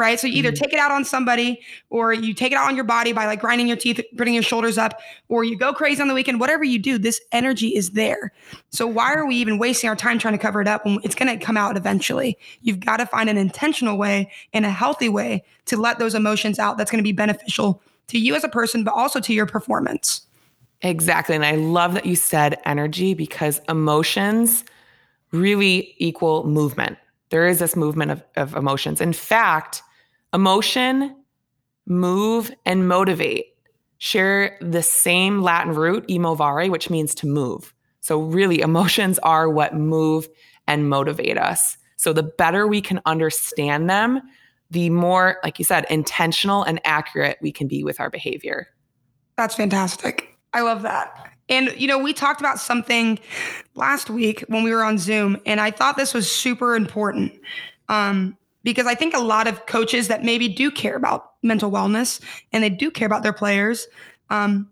right? 0.00 0.18
So 0.18 0.26
you 0.26 0.38
either 0.38 0.50
mm-hmm. 0.50 0.64
take 0.64 0.72
it 0.72 0.78
out 0.78 0.90
on 0.90 1.04
somebody 1.04 1.60
or 1.90 2.12
you 2.12 2.34
take 2.34 2.52
it 2.52 2.56
out 2.56 2.68
on 2.68 2.74
your 2.74 2.84
body 2.84 3.12
by 3.12 3.26
like 3.26 3.40
grinding 3.40 3.68
your 3.68 3.76
teeth, 3.76 4.00
putting 4.16 4.34
your 4.34 4.42
shoulders 4.42 4.78
up, 4.78 5.00
or 5.28 5.44
you 5.44 5.56
go 5.56 5.72
crazy 5.72 6.00
on 6.02 6.08
the 6.08 6.14
weekend. 6.14 6.40
Whatever 6.40 6.64
you 6.64 6.78
do, 6.78 6.98
this 6.98 7.20
energy 7.30 7.68
is 7.76 7.90
there. 7.90 8.32
So 8.70 8.86
why 8.86 9.14
are 9.14 9.26
we 9.26 9.36
even 9.36 9.58
wasting 9.58 9.88
our 9.88 9.96
time 9.96 10.18
trying 10.18 10.34
to 10.34 10.38
cover 10.38 10.60
it 10.60 10.66
up 10.66 10.84
when 10.84 10.98
it's 11.04 11.14
going 11.14 11.38
to 11.38 11.44
come 11.44 11.56
out 11.56 11.76
eventually? 11.76 12.38
You've 12.62 12.80
got 12.80 12.96
to 12.96 13.06
find 13.06 13.28
an 13.28 13.36
intentional 13.36 13.98
way 13.98 14.32
and 14.52 14.64
a 14.64 14.70
healthy 14.70 15.08
way 15.08 15.44
to 15.66 15.76
let 15.76 15.98
those 15.98 16.14
emotions 16.14 16.58
out 16.58 16.78
that's 16.78 16.90
going 16.90 16.98
to 16.98 17.04
be 17.04 17.12
beneficial 17.12 17.82
to 18.08 18.18
you 18.18 18.34
as 18.34 18.42
a 18.42 18.48
person, 18.48 18.82
but 18.82 18.94
also 18.94 19.20
to 19.20 19.34
your 19.34 19.46
performance. 19.46 20.22
Exactly. 20.82 21.34
And 21.36 21.44
I 21.44 21.56
love 21.56 21.92
that 21.94 22.06
you 22.06 22.16
said 22.16 22.58
energy 22.64 23.12
because 23.12 23.60
emotions 23.68 24.64
really 25.30 25.94
equal 25.98 26.46
movement. 26.46 26.96
There 27.28 27.46
is 27.46 27.58
this 27.58 27.76
movement 27.76 28.10
of, 28.10 28.24
of 28.36 28.56
emotions. 28.56 29.00
In 29.00 29.12
fact, 29.12 29.82
Emotion, 30.32 31.16
move, 31.86 32.52
and 32.64 32.86
motivate 32.86 33.46
share 34.00 34.56
the 34.60 34.82
same 34.82 35.42
Latin 35.42 35.74
root, 35.74 36.06
emovere, 36.08 36.70
which 36.70 36.90
means 36.90 37.14
to 37.14 37.26
move. 37.26 37.72
So, 38.00 38.20
really, 38.20 38.60
emotions 38.62 39.18
are 39.20 39.48
what 39.48 39.74
move 39.74 40.28
and 40.66 40.90
motivate 40.90 41.38
us. 41.38 41.76
So, 41.96 42.12
the 42.12 42.24
better 42.24 42.66
we 42.66 42.80
can 42.80 43.00
understand 43.06 43.88
them, 43.88 44.20
the 44.70 44.90
more, 44.90 45.38
like 45.44 45.58
you 45.58 45.64
said, 45.64 45.86
intentional 45.90 46.62
and 46.64 46.80
accurate 46.84 47.38
we 47.40 47.52
can 47.52 47.68
be 47.68 47.84
with 47.84 48.00
our 48.00 48.10
behavior. 48.10 48.68
That's 49.36 49.54
fantastic. 49.54 50.36
I 50.52 50.62
love 50.62 50.82
that. 50.82 51.32
And, 51.48 51.74
you 51.76 51.88
know, 51.88 51.98
we 51.98 52.12
talked 52.12 52.40
about 52.40 52.60
something 52.60 53.18
last 53.74 54.08
week 54.08 54.44
when 54.48 54.62
we 54.62 54.72
were 54.72 54.84
on 54.84 54.98
Zoom, 54.98 55.36
and 55.44 55.60
I 55.60 55.70
thought 55.70 55.96
this 55.96 56.14
was 56.14 56.30
super 56.30 56.76
important. 56.76 57.32
Um, 57.88 58.36
because 58.62 58.86
I 58.86 58.94
think 58.94 59.14
a 59.14 59.20
lot 59.20 59.46
of 59.46 59.66
coaches 59.66 60.08
that 60.08 60.24
maybe 60.24 60.48
do 60.48 60.70
care 60.70 60.96
about 60.96 61.32
mental 61.42 61.70
wellness 61.70 62.20
and 62.52 62.62
they 62.62 62.70
do 62.70 62.90
care 62.90 63.06
about 63.06 63.22
their 63.22 63.32
players, 63.32 63.86
um, 64.28 64.70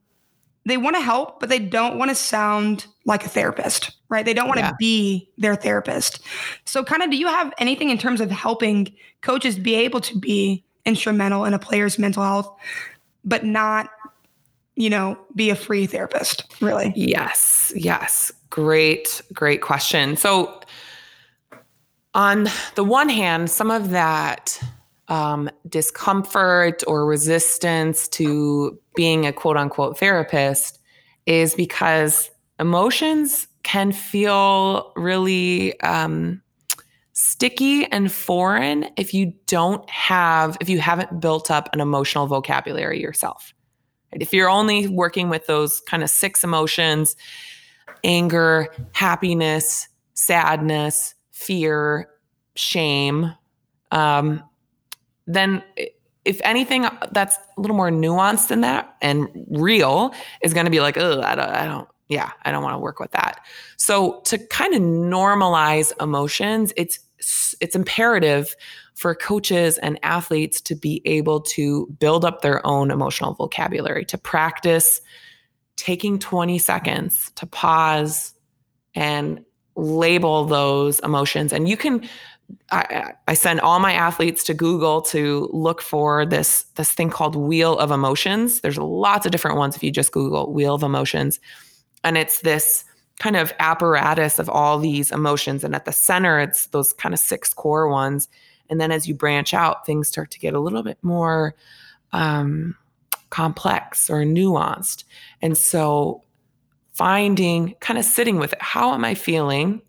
they 0.69 0.77
want 0.77 0.97
to 0.97 1.03
help, 1.03 1.41
but 1.41 1.49
they 1.49 1.59
don't 1.59 1.99
want 1.99 2.11
to 2.11 2.15
sound 2.15 2.87
like 3.07 3.25
a 3.25 3.29
therapist, 3.29 3.93
right? 4.11 4.25
They 4.25 4.35
don't 4.35 4.49
want 4.49 4.61
yeah. 4.61 4.71
to 4.71 4.77
be 4.79 5.31
their 5.39 5.57
therapist. 5.57 6.21
So, 6.67 6.85
kind 6.85 7.03
of, 7.03 7.11
do 7.11 7.17
you 7.17 7.27
have 7.27 7.55
anything 7.59 7.89
in 7.91 7.97
terms 7.97 8.21
of 8.21 8.31
helping 8.31 8.95
coaches 9.23 9.59
be 9.59 9.75
able 9.77 10.01
to 10.03 10.19
be 10.19 10.65
instrumental 10.85 11.45
in 11.47 11.55
a 11.55 11.59
player's 11.59 11.99
mental 11.99 12.23
health, 12.23 12.55
but 13.25 13.45
not, 13.45 13.89
you 14.75 14.91
know, 14.91 15.19
be 15.35 15.49
a 15.49 15.57
free 15.57 15.87
therapist, 15.87 16.45
really? 16.61 16.93
Yes, 16.95 17.73
yes. 17.75 18.31
Great, 18.51 19.23
great 19.33 19.63
question. 19.63 20.17
So, 20.17 20.61
on 22.15 22.49
the 22.75 22.85
one 22.85 23.09
hand, 23.09 23.51
some 23.51 23.71
of 23.71 23.91
that 23.91 24.61
um, 25.09 25.51
discomfort 25.69 26.83
or 26.87 27.07
resistance 27.07 28.09
to 28.09 28.79
being 28.95 29.27
a 29.27 29.33
quote 29.33 29.57
unquote 29.57 29.99
therapist 29.99 30.79
is 31.27 31.55
because 31.55 32.31
emotions 32.59 33.47
can 33.63 33.93
feel 33.93 34.93
really 34.97 35.79
um, 35.81 36.43
sticky 37.13 37.85
and 37.87 38.11
foreign 38.13 38.89
if 38.97 39.13
you 39.13 39.33
don't 39.47 39.89
have, 39.91 40.57
if 40.61 40.69
you 40.69 40.79
haven't 40.79 41.21
built 41.21 41.51
up 41.51 41.69
an 41.73 41.81
emotional 41.81 42.27
vocabulary 42.27 43.01
yourself. 43.01 43.53
If 44.13 44.33
you're 44.33 44.49
only 44.49 44.89
working 44.89 45.29
with 45.29 45.47
those 45.47 45.81
kind 45.83 46.03
of 46.03 46.11
six 46.11 46.43
emotions 46.43 47.17
anger, 48.05 48.69
happiness, 48.93 49.89
sadness, 50.15 51.15
fear, 51.39 52.09
shame 52.55 53.33
um, 53.91 54.43
then 55.27 55.63
if 56.25 56.41
anything 56.45 56.87
that's 57.13 57.37
a 57.37 57.61
little 57.61 57.77
more 57.77 57.91
nuanced 57.91 58.49
than 58.49 58.61
that 58.61 58.97
and 59.01 59.29
real 59.51 60.13
is 60.43 60.53
going 60.53 60.67
to 60.67 60.71
be 60.71 60.81
like, 60.81 60.99
oh, 60.99 61.21
I 61.23 61.35
don't, 61.35 61.49
I 61.49 61.65
don't, 61.65 61.89
yeah, 62.09 62.31
I 62.43 62.51
don't 62.51 62.63
want 62.63 62.75
to 62.75 62.79
work 62.79 63.01
with 63.01 63.13
that. 63.13 63.41
So 63.77 64.21
to 64.27 64.39
kind 64.39 64.75
of 64.75 64.83
normalize 64.83 65.93
emotions, 66.03 66.73
it's 66.77 67.01
it's 67.61 67.75
imperative 67.75 68.55
for 68.95 69.15
coaches 69.15 69.77
and 69.79 69.99
athletes 70.05 70.61
to 70.61 70.75
be 70.75 71.03
able 71.05 71.41
to 71.41 71.87
build 71.99 72.25
up 72.25 72.43
their 72.43 72.65
own 72.67 72.91
emotional 72.91 73.35
vocabulary, 73.35 74.05
to 74.05 74.17
practice 74.17 75.01
taking 75.77 76.19
20 76.19 76.59
seconds 76.59 77.33
to 77.35 77.47
pause 77.47 78.35
and 78.95 79.45
label 79.79 80.45
those 80.45 81.01
emotions. 81.01 81.53
And 81.53 81.69
you 81.69 81.77
can 81.77 82.09
I, 82.71 83.13
I, 83.27 83.35
send 83.35 83.61
all 83.61 83.79
my 83.79 83.93
athletes 83.93 84.43
to 84.45 84.55
Google 84.55 85.03
to 85.03 85.51
look 85.53 85.83
for 85.83 86.25
this 86.25 86.63
this 86.77 86.93
thing 86.93 87.11
called 87.11 87.37
Wheel 87.37 87.79
of 87.79 87.91
Emotions. 87.91 88.63
There's 88.63 88.79
lots 88.79 89.27
of 89.27 89.33
different 89.33 89.59
ones 89.59 89.77
if 89.77 89.83
you 89.83 89.91
just 89.91 90.13
Google 90.13 90.51
Wheel 90.51 90.75
of 90.75 90.83
Emotions, 90.83 91.41
and 92.05 92.17
it's 92.17 92.41
this 92.41 92.85
kind 93.19 93.37
of 93.37 93.53
apparatus 93.59 94.39
of 94.39 94.49
all 94.49 94.79
these 94.79 95.11
emotions. 95.11 95.63
And 95.63 95.75
at 95.75 95.85
the 95.85 95.93
center, 95.93 96.39
it's 96.41 96.67
those 96.69 96.93
kind 96.93 97.13
of 97.13 97.19
six 97.19 97.53
core 97.53 97.89
ones. 97.89 98.29
And 98.71 98.81
then 98.81 98.93
as 98.93 99.09
you 99.09 99.15
branch 99.15 99.53
out, 99.53 99.85
things 99.85 100.09
start 100.09 100.31
to 100.31 100.39
get 100.39 100.55
a 100.55 100.61
little 100.61 100.83
bit 100.83 100.99
more 101.03 101.55
um, 102.13 102.77
complex 103.31 104.09
or 104.09 104.23
nuanced. 104.23 105.05
And 105.43 105.57
so, 105.59 106.23
finding 106.99 107.75
kind 107.81 107.99
of 107.99 108.05
sitting 108.05 108.39
with 108.39 108.53
it. 108.53 108.61
How 108.61 108.93
am 108.93 109.05
I 109.05 109.15
feeling? 109.15 109.81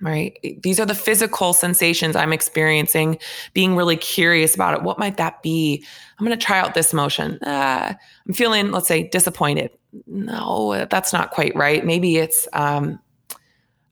right? 0.00 0.36
These 0.62 0.78
are 0.78 0.84
the 0.84 0.94
physical 0.94 1.54
sensations 1.54 2.14
I'm 2.14 2.32
experiencing, 2.32 3.18
being 3.54 3.74
really 3.74 3.96
curious 3.96 4.54
about 4.54 4.74
it. 4.74 4.82
What 4.82 4.98
might 4.98 5.16
that 5.16 5.42
be? 5.42 5.82
I'm 6.18 6.26
going 6.26 6.38
to 6.38 6.44
try 6.44 6.58
out 6.58 6.74
this 6.74 6.92
motion. 6.92 7.38
Uh, 7.42 7.94
I'm 8.26 8.34
feeling, 8.34 8.70
let's 8.70 8.86
say, 8.86 9.08
disappointed. 9.08 9.70
No, 10.06 10.86
that's 10.90 11.14
not 11.14 11.30
quite 11.30 11.56
right. 11.56 11.86
Maybe 11.86 12.18
it's, 12.18 12.46
um, 12.52 13.00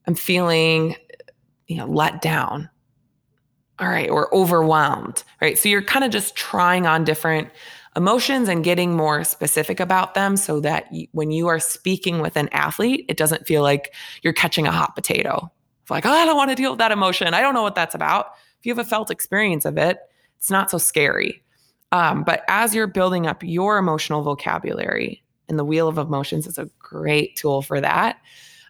I'm 0.07 0.15
feeling, 0.15 0.97
you 1.67 1.77
know, 1.79 1.87
let 1.87 2.21
down. 2.21 2.69
All 3.83 3.89
right, 3.89 4.09
or 4.09 4.33
overwhelmed, 4.33 5.25
right? 5.41 5.59
So 5.59 5.69
you're 5.69 5.83
kind 5.83 6.05
of 6.05 6.13
just 6.13 6.37
trying 6.37 6.87
on 6.87 7.03
different 7.03 7.49
emotions 7.97 8.49
and 8.49 8.63
getting 8.63 8.95
more 8.95 9.25
specific 9.25 9.81
about 9.81 10.15
them 10.15 10.37
so 10.37 10.61
that 10.61 10.87
when 11.11 11.33
you 11.33 11.49
are 11.49 11.59
speaking 11.59 12.21
with 12.21 12.37
an 12.37 12.49
athlete, 12.53 13.05
it 13.09 13.17
doesn't 13.17 13.45
feel 13.45 13.61
like 13.61 13.93
you're 14.23 14.33
catching 14.33 14.69
a 14.69 14.73
hot 14.73 14.95
potato, 14.95 15.51
like, 15.91 16.07
oh, 16.07 16.11
I 16.11 16.25
don't 16.25 16.37
want 16.37 16.51
to 16.51 16.55
deal 16.55 16.71
with 16.71 16.79
that 16.79 16.93
emotion. 16.93 17.35
I 17.35 17.41
don't 17.41 17.55
know 17.55 17.65
what 17.65 17.75
that's 17.75 17.97
about. 17.97 18.27
If 18.61 18.67
you 18.67 18.71
have 18.73 18.79
a 18.79 18.89
felt 18.89 19.11
experience 19.11 19.65
of 19.65 19.77
it, 19.77 19.99
it's 20.39 20.51
not 20.51 20.71
so 20.71 20.79
scary. 20.79 21.43
Um, 21.91 22.23
but 22.23 22.45
as 22.47 22.75
you're 22.75 22.87
building 22.87 23.27
up 23.27 23.43
your 23.43 23.79
emotional 23.79 24.23
vocabulary, 24.23 25.25
and 25.49 25.59
the 25.59 25.65
Wheel 25.65 25.89
of 25.89 25.99
Emotions 25.99 26.47
is 26.47 26.57
a 26.57 26.71
great 26.79 27.35
tool 27.35 27.63
for 27.63 27.81
that, 27.81 28.17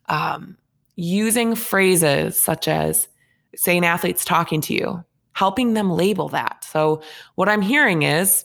um, 0.08 0.56
using 0.96 1.54
phrases 1.54 2.40
such 2.40 2.66
as, 2.66 3.08
say, 3.54 3.76
an 3.76 3.84
athlete's 3.84 4.24
talking 4.24 4.60
to 4.62 4.74
you, 4.74 5.04
helping 5.32 5.74
them 5.74 5.90
label 5.90 6.28
that. 6.30 6.64
So, 6.64 7.02
what 7.34 7.48
I'm 7.48 7.62
hearing 7.62 8.02
is 8.02 8.44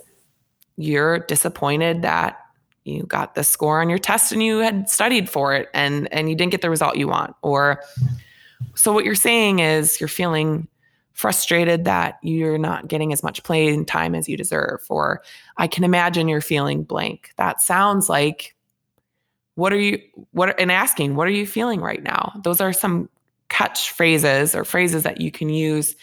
you're 0.77 1.19
disappointed 1.19 2.01
that 2.03 2.39
you 2.83 3.03
got 3.03 3.35
the 3.35 3.43
score 3.43 3.81
on 3.81 3.89
your 3.89 3.99
test 3.99 4.31
and 4.31 4.41
you 4.41 4.59
had 4.59 4.89
studied 4.89 5.29
for 5.29 5.53
it 5.53 5.69
and 5.73 6.11
and 6.13 6.29
you 6.29 6.35
didn't 6.35 6.51
get 6.51 6.61
the 6.61 6.69
result 6.69 6.95
you 6.95 7.07
want 7.07 7.35
or 7.41 7.81
so 8.75 8.93
what 8.93 9.03
you're 9.03 9.15
saying 9.15 9.59
is 9.59 9.99
you're 9.99 10.07
feeling 10.07 10.67
frustrated 11.17 11.83
that 11.85 12.19
you're 12.21 12.59
not 12.59 12.87
getting 12.87 13.11
as 13.11 13.23
much 13.23 13.41
playing 13.41 13.83
time 13.85 14.13
as 14.13 14.29
you 14.29 14.37
deserve 14.37 14.85
or 14.87 15.23
I 15.57 15.65
can 15.65 15.83
imagine 15.83 16.27
you're 16.27 16.41
feeling 16.41 16.83
blank. 16.83 17.31
That 17.37 17.59
sounds 17.59 18.07
like 18.07 18.55
what 19.55 19.73
are 19.73 19.79
you 19.79 19.99
what 20.29 20.59
and 20.59 20.71
asking 20.71 21.15
what 21.15 21.27
are 21.27 21.31
you 21.31 21.47
feeling 21.47 21.81
right 21.81 22.03
now? 22.03 22.39
Those 22.43 22.61
are 22.61 22.71
some 22.71 23.09
catch 23.49 23.91
phrases 23.91 24.55
or 24.55 24.63
phrases 24.63 25.03
that 25.03 25.21
you 25.21 25.31
can 25.31 25.49
use 25.49 25.95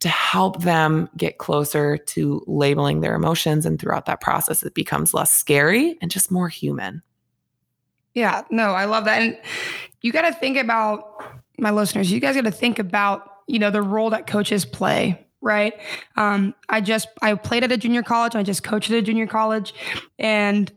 to 0.00 0.08
help 0.08 0.62
them 0.62 1.08
get 1.16 1.38
closer 1.38 1.96
to 1.96 2.42
labeling 2.48 3.00
their 3.00 3.14
emotions 3.14 3.64
and 3.64 3.80
throughout 3.80 4.06
that 4.06 4.20
process 4.20 4.64
it 4.64 4.74
becomes 4.74 5.14
less 5.14 5.32
scary 5.32 5.96
and 6.02 6.10
just 6.10 6.30
more 6.30 6.48
human. 6.48 7.02
Yeah, 8.14 8.42
no, 8.50 8.70
I 8.70 8.84
love 8.84 9.04
that. 9.04 9.22
And 9.22 9.38
you 10.02 10.12
got 10.12 10.22
to 10.22 10.34
think 10.34 10.58
about 10.58 11.24
my 11.58 11.70
listeners, 11.70 12.10
you 12.10 12.20
guys 12.20 12.34
got 12.34 12.44
to 12.44 12.50
think 12.50 12.78
about, 12.78 13.38
you 13.46 13.58
know, 13.58 13.70
the 13.70 13.82
role 13.82 14.10
that 14.10 14.26
coaches 14.26 14.64
play, 14.64 15.24
right? 15.40 15.74
Um, 16.16 16.54
I 16.68 16.80
just 16.80 17.08
I 17.22 17.34
played 17.34 17.64
at 17.64 17.72
a 17.72 17.76
junior 17.76 18.02
college. 18.02 18.34
I 18.34 18.42
just 18.42 18.64
coached 18.64 18.90
at 18.90 18.96
a 18.96 19.02
junior 19.02 19.26
college, 19.26 19.72
and 20.18 20.70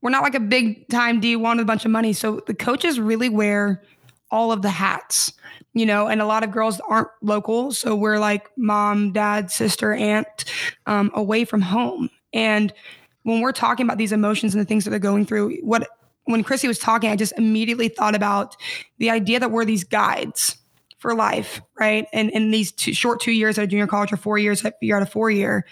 we're 0.00 0.10
not 0.10 0.22
like 0.22 0.34
a 0.34 0.40
big 0.40 0.88
time 0.88 1.20
D1 1.20 1.56
with 1.56 1.60
a 1.60 1.64
bunch 1.64 1.84
of 1.84 1.90
money. 1.90 2.12
So 2.12 2.40
the 2.46 2.54
coaches 2.54 2.98
really 3.00 3.28
wear 3.28 3.82
all 4.30 4.52
of 4.52 4.62
the 4.62 4.70
hats, 4.70 5.32
you 5.74 5.84
know, 5.84 6.06
and 6.06 6.22
a 6.22 6.26
lot 6.26 6.44
of 6.44 6.52
girls 6.52 6.80
aren't 6.88 7.08
local. 7.20 7.72
So 7.72 7.94
we're 7.94 8.18
like 8.18 8.48
mom, 8.56 9.12
dad, 9.12 9.50
sister, 9.50 9.92
aunt, 9.92 10.44
um, 10.86 11.10
away 11.14 11.44
from 11.44 11.60
home. 11.60 12.10
And 12.32 12.72
when 13.24 13.40
we're 13.40 13.52
talking 13.52 13.84
about 13.84 13.98
these 13.98 14.12
emotions 14.12 14.54
and 14.54 14.60
the 14.60 14.66
things 14.66 14.84
that 14.84 14.90
they're 14.90 14.98
going 14.98 15.26
through, 15.26 15.58
what 15.62 15.88
when 16.26 16.42
Chrissy 16.42 16.68
was 16.68 16.78
talking, 16.78 17.10
I 17.10 17.16
just 17.16 17.34
immediately 17.36 17.88
thought 17.88 18.14
about 18.14 18.56
the 18.98 19.10
idea 19.10 19.40
that 19.40 19.50
we're 19.50 19.64
these 19.64 19.84
guides 19.84 20.56
for 20.98 21.14
life, 21.14 21.60
right? 21.78 22.06
And 22.12 22.30
in 22.30 22.50
these 22.50 22.72
two, 22.72 22.94
short 22.94 23.20
two 23.20 23.32
years 23.32 23.58
at 23.58 23.64
a 23.64 23.66
junior 23.66 23.86
college 23.86 24.12
or 24.12 24.16
four 24.16 24.38
years 24.38 24.64
you're 24.80 24.96
at 24.96 25.02
a 25.02 25.10
four 25.10 25.30
year, 25.30 25.66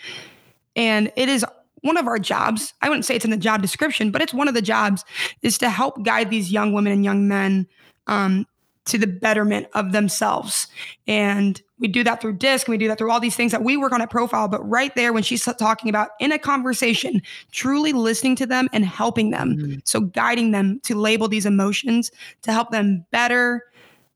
and 0.77 1.11
it 1.17 1.29
is 1.29 1.45
one 1.81 1.97
of 1.97 2.07
our 2.07 2.19
jobs. 2.19 2.75
I 2.83 2.89
wouldn't 2.89 3.05
say 3.05 3.17
it's 3.17 3.25
in 3.25 3.31
the 3.31 3.37
job 3.37 3.63
description, 3.63 4.11
but 4.11 4.21
it's 4.21 4.35
one 4.35 4.49
of 4.49 4.55
the 4.55 4.63
jobs 4.63 5.05
is 5.43 5.59
to 5.59 5.71
help 5.71 6.03
guide 6.03 6.29
these 6.29 6.53
young 6.53 6.73
women 6.73 6.93
and 6.93 7.05
young 7.05 7.29
men 7.29 7.67
um, 8.07 8.47
to 8.85 8.99
the 8.99 9.07
betterment 9.07 9.69
of 9.75 9.93
themselves. 9.93 10.67
And 11.07 11.61
we 11.79 11.89
do 11.89 12.03
that 12.05 12.21
through 12.21 12.35
disc 12.35 12.67
and 12.67 12.73
we 12.73 12.79
do 12.79 12.89
that 12.89 12.99
through 12.99 13.11
all 13.11 13.21
these 13.21 13.37
things 13.37 13.53
that 13.53 13.63
we 13.63 13.77
work 13.77 13.93
on 13.93 14.03
at 14.03 14.11
profile. 14.11 14.49
But 14.49 14.69
right 14.69 14.95
there, 14.95 15.13
when 15.13 15.23
she's 15.23 15.45
talking 15.45 15.89
about 15.89 16.11
in 16.21 16.33
a 16.33 16.39
conversation, 16.39 17.23
truly 17.53 17.93
listening 17.93 18.37
to 18.37 18.47
them 18.47 18.69
and 18.73 18.85
helping 18.85 19.31
them. 19.31 19.57
Mm-hmm. 19.57 19.79
So 19.85 20.01
guiding 20.01 20.51
them 20.51 20.81
to 20.85 20.95
label 20.95 21.29
these 21.29 21.47
emotions 21.47 22.11
to 22.43 22.53
help 22.53 22.71
them 22.71 23.07
better 23.11 23.65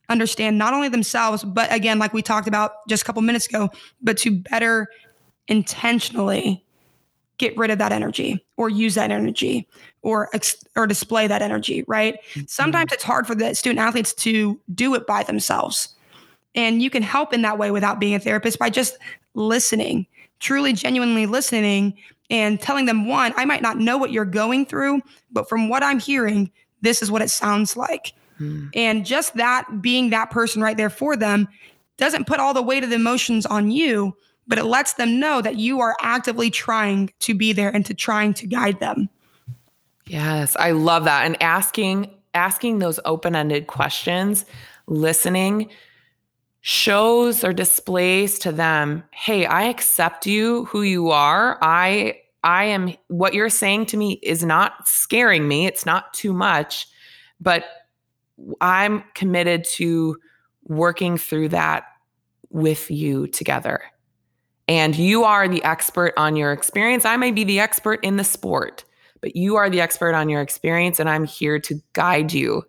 understand 0.09 0.59
not 0.59 0.75
only 0.75 0.89
themselves, 0.89 1.45
but 1.45 1.73
again, 1.73 1.99
like 1.99 2.13
we 2.13 2.23
talked 2.23 2.49
about 2.49 2.73
just 2.89 3.03
a 3.03 3.07
couple 3.07 3.23
minutes 3.23 3.47
ago, 3.47 3.71
but 4.03 4.17
to 4.19 4.31
better 4.31 4.89
intentionally 5.49 6.66
get 7.39 7.57
rid 7.57 7.71
of 7.71 7.79
that 7.79 7.93
energy 7.93 8.45
or 8.57 8.69
use 8.69 8.95
that 8.95 9.11
energy 9.11 9.69
or 10.03 10.29
or 10.75 10.87
display 10.87 11.27
that 11.27 11.43
energy 11.43 11.85
right 11.87 12.23
mm-hmm. 12.31 12.43
sometimes 12.47 12.93
it's 12.93 13.03
hard 13.03 13.27
for 13.27 13.35
the 13.35 13.55
student 13.55 13.79
athletes 13.79 14.13
to 14.15 14.59
do 14.75 14.95
it 14.95 15.07
by 15.07 15.23
themselves 15.23 15.95
and 16.55 16.83
you 16.83 16.89
can 16.89 17.03
help 17.03 17.35
in 17.35 17.43
that 17.43 17.59
way 17.59 17.71
without 17.71 18.01
being 18.01 18.15
a 18.15 18.21
therapist 18.21 18.59
by 18.59 18.71
just 18.71 18.99
listening 19.35 20.07
truly 20.41 20.73
genuinely 20.73 21.27
listening 21.27 21.95
and 22.31 22.61
telling 22.61 22.87
them 22.87 23.09
one 23.09 23.33
i 23.37 23.45
might 23.45 23.63
not 23.63 23.79
know 23.79 23.97
what 23.97 24.13
you're 24.13 24.25
going 24.25 24.65
through 24.65 25.01
but 25.31 25.49
from 25.49 25.69
what 25.69 25.83
i'm 25.83 25.99
hearing 25.99 26.51
this 26.83 27.03
is 27.03 27.11
what 27.11 27.23
it 27.23 27.31
sounds 27.31 27.77
like 27.77 28.13
mm. 28.41 28.69
and 28.75 29.05
just 29.05 29.35
that 29.35 29.83
being 29.83 30.11
that 30.11 30.31
person 30.31 30.63
right 30.63 30.77
there 30.77 30.91
for 30.91 31.17
them 31.17 31.49
doesn't 31.97 32.27
put 32.27 32.41
all 32.41 32.53
the 32.53 32.63
weight 32.63 32.85
of 32.85 32.91
the 32.91 32.97
emotions 32.97 33.47
on 33.47 33.71
you 33.71 34.15
but 34.47 34.59
it 34.59 34.65
lets 34.65 34.95
them 34.95 35.19
know 35.19 35.43
that 35.43 35.57
you 35.57 35.81
are 35.81 35.97
actively 36.01 36.51
trying 36.51 37.11
to 37.21 37.35
be 37.35 37.53
there 37.53 37.71
and 37.71 37.85
to 37.87 37.95
trying 37.95 38.35
to 38.35 38.47
guide 38.47 38.81
them. 38.81 39.09
Yes, 40.07 40.57
I 40.59 40.71
love 40.71 41.05
that. 41.05 41.27
And 41.27 41.41
asking 41.43 42.11
asking 42.35 42.79
those 42.81 43.01
open-ended 43.07 43.67
questions, 43.67 44.45
listening 44.87 45.71
shows 46.61 47.43
or 47.43 47.53
displays 47.53 48.39
to 48.41 48.53
them, 48.53 49.03
"Hey, 49.11 49.47
I 49.47 49.65
accept 49.65 50.27
you 50.27 50.67
who 50.67 50.83
you 50.83 51.11
are. 51.11 51.59
I 51.63 52.21
I 52.45 52.65
am 52.65 52.95
what 53.09 53.35
you're 53.35 53.49
saying 53.49 53.87
to 53.87 53.97
me 53.97 54.21
is 54.23 54.45
not 54.45 54.87
scaring 54.87 55.49
me. 55.49 55.67
It's 55.67 55.87
not 55.87 56.15
too 56.15 56.33
much, 56.33 56.87
but 57.41 57.65
I'm 58.61 59.03
committed 59.15 59.65
to 59.65 60.19
working 60.65 61.17
through 61.17 61.49
that 61.49 61.85
with 62.51 62.91
you 62.91 63.27
together 63.27 63.83
and 64.69 64.97
you 64.97 65.25
are 65.25 65.49
the 65.49 65.63
expert 65.65 66.13
on 66.17 66.37
your 66.37 66.53
experience. 66.53 67.05
I 67.05 67.17
may 67.17 67.31
be 67.31 67.45
the 67.45 67.61
expert 67.61 68.01
in 68.03 68.17
the 68.17 68.25
sport, 68.25 68.85
but 69.21 69.37
you 69.37 69.57
are 69.57 69.71
the 69.71 69.81
expert 69.81 70.15
on 70.15 70.29
your 70.29 70.41
experience, 70.41 70.99
and 71.01 71.09
I'm 71.09 71.25
here 71.25 71.59
to 71.61 71.81
guide 71.93 72.33
you 72.33 72.63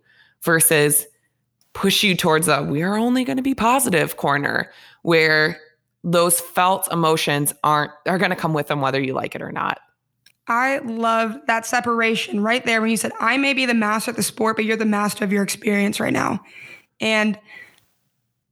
versus 0.44 1.06
push 1.74 2.04
you 2.04 2.16
towards 2.16 2.48
a 2.48 2.64
we 2.64 2.82
are 2.82 2.98
only 2.98 3.24
going 3.24 3.38
to 3.38 3.44
be 3.44 3.54
positive 3.54 4.18
corner 4.18 4.72
where 5.04 5.60
those 6.04 6.40
felt 6.40 6.92
emotions 6.92 7.54
aren't 7.64 7.92
are 8.08 8.18
going 8.18 8.32
to 8.32 8.36
come 8.36 8.54
with 8.54 8.68
them 8.68 8.82
whether 8.82 9.00
you 9.00 9.14
like 9.14 9.36
it 9.36 9.42
or 9.42 9.52
not. 9.52 9.80
I 10.48 10.78
love 10.80 11.38
that 11.48 11.66
separation 11.66 12.42
right 12.42 12.66
there 12.66 12.80
when 12.82 12.90
you 12.90 12.98
said, 12.98 13.12
I 13.20 13.38
may 13.38 13.54
be 13.54 13.66
the 13.66 13.74
master 13.74 14.12
of 14.12 14.18
the 14.18 14.24
sport, 14.24 14.56
but 14.56 14.66
you're 14.66 14.78
the 14.78 14.86
master 14.86 15.26
of 15.26 15.32
your 15.32 15.44
experience 15.44 16.00
right 16.00 16.14
now. 16.14 16.40
And 17.02 17.38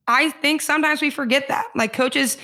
I 0.07 0.29
think 0.29 0.61
sometimes 0.61 1.01
we 1.01 1.09
forget 1.09 1.47
that. 1.47 1.65
Like 1.75 1.93
coaches 1.93 2.37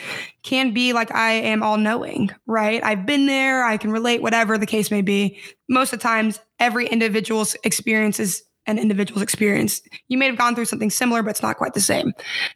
can 0.44 0.74
be 0.74 0.94
like, 0.94 1.14
I 1.14 1.32
am 1.34 1.62
all 1.62 1.78
knowing, 1.78 2.32
right? 2.48 2.84
I've 2.84 3.06
been 3.06 3.28
there, 3.28 3.64
I 3.64 3.78
can 3.78 3.92
relate, 3.92 4.22
whatever 4.22 4.58
the 4.58 4.66
case 4.66 4.90
may 4.90 5.02
be. 5.02 5.40
Most 5.70 5.94
of 5.94 6.00
the 6.00 6.04
times, 6.04 6.40
every 6.60 6.88
individual's 6.88 7.56
experience 7.64 8.20
is 8.20 8.44
an 8.68 8.78
individual's 8.78 9.24
experience. 9.24 9.82
You 10.08 10.18
may 10.18 10.28
have 10.28 10.38
gone 10.38 10.56
through 10.56 10.66
something 10.66 10.90
similar, 10.90 11.24
but 11.24 11.32
it's 11.32 11.42
not 11.42 11.58
quite 11.58 11.74
the 11.74 11.82
same. 11.82 12.14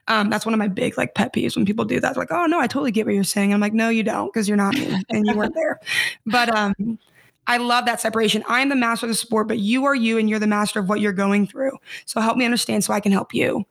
Um, 0.08 0.30
that's 0.30 0.46
one 0.46 0.54
of 0.54 0.60
my 0.60 0.68
big 0.68 0.98
like 0.98 1.16
pet 1.16 1.34
peeves 1.34 1.56
when 1.56 1.66
people 1.66 1.86
do 1.86 2.00
that. 2.00 2.14
They're 2.14 2.22
like, 2.22 2.32
oh 2.32 2.46
no, 2.46 2.60
I 2.60 2.68
totally 2.68 2.92
get 2.92 3.06
what 3.06 3.16
you're 3.16 3.24
saying. 3.24 3.54
I'm 3.54 3.60
like, 3.60 3.74
no, 3.74 3.90
you 3.90 4.04
don't, 4.04 4.32
because 4.32 4.48
you're 4.48 4.58
not 4.58 4.76
me 4.76 5.02
and 5.10 5.26
you 5.26 5.36
weren't 5.36 5.56
there. 5.56 5.80
But 6.26 6.56
um, 6.56 7.00
I 7.48 7.58
love 7.58 7.86
that 7.86 8.02
separation. 8.02 8.44
I'm 8.48 8.70
the 8.70 8.76
master 8.76 9.06
of 9.06 9.10
the 9.10 9.16
sport, 9.16 9.48
but 9.48 9.60
you 9.60 9.86
are 9.86 9.96
you 9.96 10.18
and 10.18 10.30
you're 10.30 10.40
the 10.40 10.48
master 10.48 10.80
of 10.80 10.90
what 10.90 11.00
you're 11.00 11.14
going 11.14 11.48
through. 11.48 11.78
So 12.06 12.22
help 12.22 12.38
me 12.38 12.46
understand 12.46 12.84
so 12.84 12.94
I 12.94 13.00
can 13.00 13.12
help 13.12 13.34
you. 13.34 13.66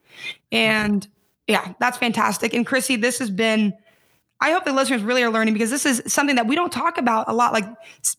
And 0.53 1.07
yeah, 1.46 1.74
that's 1.80 1.98
fantastic. 1.98 2.54
And 2.54 2.66
Chrissy, 2.66 2.96
this 2.96 3.18
has 3.18 3.30
been, 3.30 3.74
I 4.40 4.52
hope 4.52 4.64
the 4.64 4.72
listeners 4.72 5.02
really 5.02 5.22
are 5.22 5.30
learning 5.30 5.54
because 5.54 5.70
this 5.70 5.87
is 5.87 6.02
something 6.07 6.37
that 6.37 6.46
we 6.46 6.54
don't 6.54 6.72
talk 6.72 6.98
about 6.98 7.28
a 7.28 7.33
lot, 7.33 7.52
like 7.52 7.66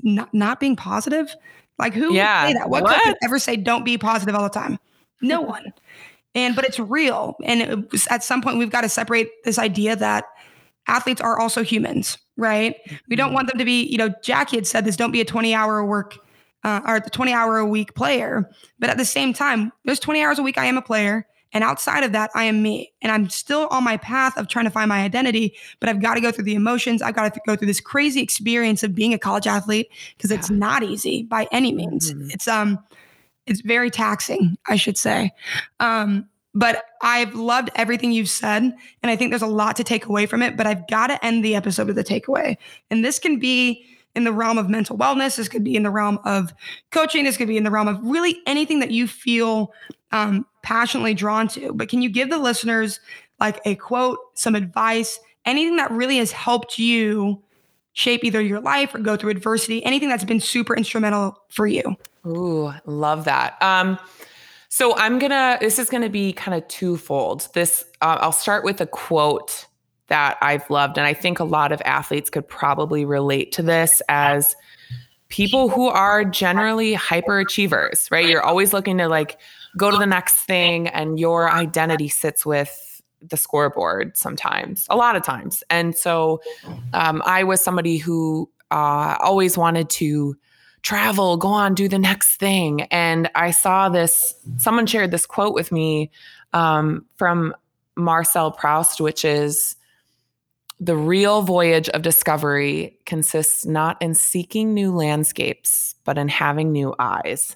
not, 0.02 0.34
not 0.34 0.60
being 0.60 0.76
positive. 0.76 1.34
Like 1.78 1.94
who 1.94 2.14
yeah. 2.14 2.44
would 2.44 2.48
say 2.50 2.54
that? 2.60 2.70
What, 2.70 2.84
what? 2.84 3.04
could 3.04 3.16
ever 3.24 3.40
say 3.40 3.56
don't 3.56 3.84
be 3.84 3.98
positive 3.98 4.36
all 4.36 4.44
the 4.44 4.50
time? 4.50 4.80
No 5.22 5.42
one. 5.42 5.74
And 6.34 6.56
but 6.56 6.66
it's 6.66 6.80
real. 6.80 7.36
And 7.44 7.62
it 7.62 8.08
at 8.10 8.24
some 8.24 8.42
point 8.42 8.58
we've 8.58 8.70
got 8.70 8.82
to 8.82 8.90
separate 8.90 9.30
this 9.44 9.58
idea 9.58 9.96
that 9.96 10.26
athletes 10.88 11.22
are 11.22 11.40
also 11.40 11.64
humans, 11.64 12.18
right? 12.38 12.76
We 13.10 13.16
don't 13.16 13.28
mm-hmm. 13.28 13.36
want 13.36 13.48
them 13.50 13.58
to 13.58 13.66
be, 13.66 13.84
you 13.84 13.98
know, 13.98 14.14
Jackie 14.22 14.58
had 14.58 14.68
said 14.68 14.86
this, 14.86 14.96
don't 14.96 15.12
be 15.12 15.22
a 15.22 15.26
20 15.26 15.54
hour 15.54 15.84
work 15.84 16.18
uh, 16.64 16.82
or 16.86 17.00
the 17.00 17.10
20 17.10 17.32
hour 17.32 17.58
a 17.58 17.66
week 17.66 17.96
player. 17.96 18.50
But 18.80 18.90
at 18.90 18.98
the 18.98 19.06
same 19.06 19.34
time, 19.34 19.72
there's 19.86 20.00
20 20.00 20.22
hours 20.24 20.40
a 20.40 20.44
week 20.44 20.58
I 20.58 20.66
am 20.66 20.78
a 20.78 20.82
player. 20.82 21.28
And 21.56 21.64
outside 21.64 22.04
of 22.04 22.12
that, 22.12 22.30
I 22.36 22.44
am 22.44 22.62
me. 22.62 22.92
And 23.02 23.14
I'm 23.14 23.30
still 23.30 23.68
on 23.72 23.84
my 23.84 23.96
path 23.96 24.38
of 24.38 24.50
trying 24.50 24.66
to 24.66 24.72
find 24.72 24.90
my 24.90 25.02
identity, 25.02 25.56
but 25.80 25.88
I've 25.88 26.02
got 26.02 26.16
to 26.16 26.22
go 26.22 26.30
through 26.30 26.44
the 26.44 26.54
emotions. 26.54 27.02
I've 27.02 27.16
got 27.16 27.34
to 27.34 27.42
go 27.48 27.56
through 27.56 27.68
this 27.68 27.80
crazy 27.80 28.22
experience 28.22 28.84
of 28.84 28.94
being 28.94 29.14
a 29.14 29.18
college 29.18 29.48
athlete 29.48 29.90
because 30.18 30.32
it's 30.32 30.50
not 30.50 30.84
easy 30.84 31.24
by 31.24 31.48
any 31.54 31.74
means. 31.74 32.12
Mm-hmm. 32.12 32.32
It's 32.32 32.48
um 32.50 32.78
it's 33.48 33.62
very 33.62 33.90
taxing, 33.90 34.58
I 34.68 34.76
should 34.76 34.98
say. 34.98 35.32
Um, 35.80 36.28
but 36.54 36.84
I've 37.02 37.36
loved 37.36 37.70
everything 37.76 38.12
you've 38.12 38.30
said. 38.30 38.64
And 39.02 39.10
I 39.10 39.16
think 39.16 39.32
there's 39.32 39.42
a 39.42 39.48
lot 39.48 39.78
to 39.78 39.84
take 39.84 40.08
away 40.08 40.26
from 40.26 40.42
it. 40.42 40.58
But 40.58 40.68
I've 40.68 40.86
got 40.88 41.08
to 41.08 41.26
end 41.26 41.46
the 41.46 41.56
episode 41.56 41.88
with 41.88 41.98
a 41.98 42.04
takeaway. 42.04 42.58
And 42.90 43.06
this 43.06 43.18
can 43.18 43.40
be 43.40 43.86
in 44.14 44.24
the 44.24 44.32
realm 44.32 44.58
of 44.58 44.70
mental 44.70 44.98
wellness. 44.98 45.38
This 45.38 45.48
could 45.48 45.64
be 45.64 45.76
in 45.76 45.84
the 45.84 45.92
realm 45.92 46.20
of 46.26 46.54
coaching. 46.92 47.24
This 47.24 47.38
could 47.38 47.48
be 47.48 47.58
in 47.58 47.64
the 47.64 47.72
realm 47.72 47.88
of 47.88 48.00
really 48.02 48.42
anything 48.46 48.80
that 48.80 48.92
you 48.92 49.08
feel 49.08 49.74
um, 50.12 50.46
passionately 50.66 51.14
drawn 51.14 51.48
to. 51.48 51.72
But 51.74 51.90
can 51.90 52.02
you 52.02 52.10
give 52.10 52.30
the 52.30 52.40
listeners 52.40 53.00
like 53.40 53.62
a 53.66 53.76
quote, 53.76 54.18
some 54.34 54.56
advice, 54.56 55.20
anything 55.46 55.76
that 55.78 55.92
really 55.92 56.18
has 56.18 56.32
helped 56.32 56.80
you 56.80 57.42
shape 57.94 58.24
either 58.24 58.42
your 58.42 58.60
life 58.60 58.94
or 58.94 59.00
go 59.00 59.16
through 59.16 59.30
adversity, 59.30 59.86
anything 59.86 60.10
that's 60.10 60.24
been 60.24 60.40
super 60.40 60.76
instrumental 60.76 61.40
for 61.50 61.68
you? 61.68 61.96
Ooh, 62.26 62.74
love 62.86 63.26
that. 63.26 63.62
Um, 63.62 64.00
so 64.70 64.98
I'm 64.98 65.20
gonna. 65.20 65.58
This 65.62 65.78
is 65.78 65.90
gonna 65.90 66.10
be 66.10 66.34
kind 66.34 66.58
of 66.58 66.68
twofold. 66.68 67.48
This 67.54 67.86
uh, 68.02 68.18
I'll 68.20 68.32
start 68.32 68.66
with 68.66 68.82
a 68.82 68.88
quote 68.88 69.68
that 70.08 70.38
I've 70.42 70.68
loved, 70.70 70.98
and 70.98 71.06
I 71.06 71.14
think 71.14 71.40
a 71.40 71.44
lot 71.44 71.72
of 71.72 71.82
athletes 71.86 72.30
could 72.30 72.48
probably 72.48 73.06
relate 73.06 73.52
to 73.54 73.62
this 73.62 74.02
as 74.10 74.56
people 75.30 75.70
who 75.70 75.88
are 75.88 76.26
generally 76.26 76.96
hyperachievers, 76.96 78.12
right? 78.12 78.28
You're 78.28 78.44
always 78.44 78.74
looking 78.74 78.98
to 78.98 79.08
like 79.08 79.38
go 79.78 79.92
to 79.92 79.98
the 79.98 80.06
next 80.06 80.36
thing 80.36 80.88
and 80.88 81.20
your 81.20 81.52
identity 81.52 82.08
sits 82.08 82.46
with 82.46 83.02
the 83.22 83.38
scoreboard 83.38 84.16
sometimes 84.16 84.86
a 84.90 84.96
lot 84.96 85.16
of 85.16 85.24
times. 85.24 85.64
And 85.70 85.96
so 85.96 86.42
um, 86.94 87.22
i 87.26 87.44
was 87.44 87.62
somebody 87.62 87.98
who 87.98 88.50
uh, 88.72 89.18
always 89.20 89.58
wanted 89.58 89.90
to 89.90 90.36
travel 90.82 91.38
go 91.38 91.48
on 91.48 91.74
do 91.74 91.88
the 91.88 92.00
next 92.00 92.38
thing. 92.38 92.84
And 92.84 93.30
i 93.36 93.52
saw 93.52 93.90
this 93.90 94.36
someone 94.58 94.86
shared 94.86 95.12
this 95.12 95.26
quote 95.26 95.54
with 95.54 95.72
me 95.72 96.12
um, 96.54 97.06
from 97.18 97.56
marcel 97.98 98.52
proust 98.52 99.00
which 99.00 99.24
is 99.24 99.76
the 100.82 100.96
real 100.96 101.42
voyage 101.42 101.88
of 101.90 102.02
discovery 102.02 103.00
consists 103.06 103.66
not 103.66 104.02
in 104.02 104.14
seeking 104.14 104.74
new 104.74 104.94
landscapes 104.94 105.96
but 106.04 106.18
in 106.18 106.28
having 106.28 106.74
new 106.74 106.94
eyes 107.00 107.56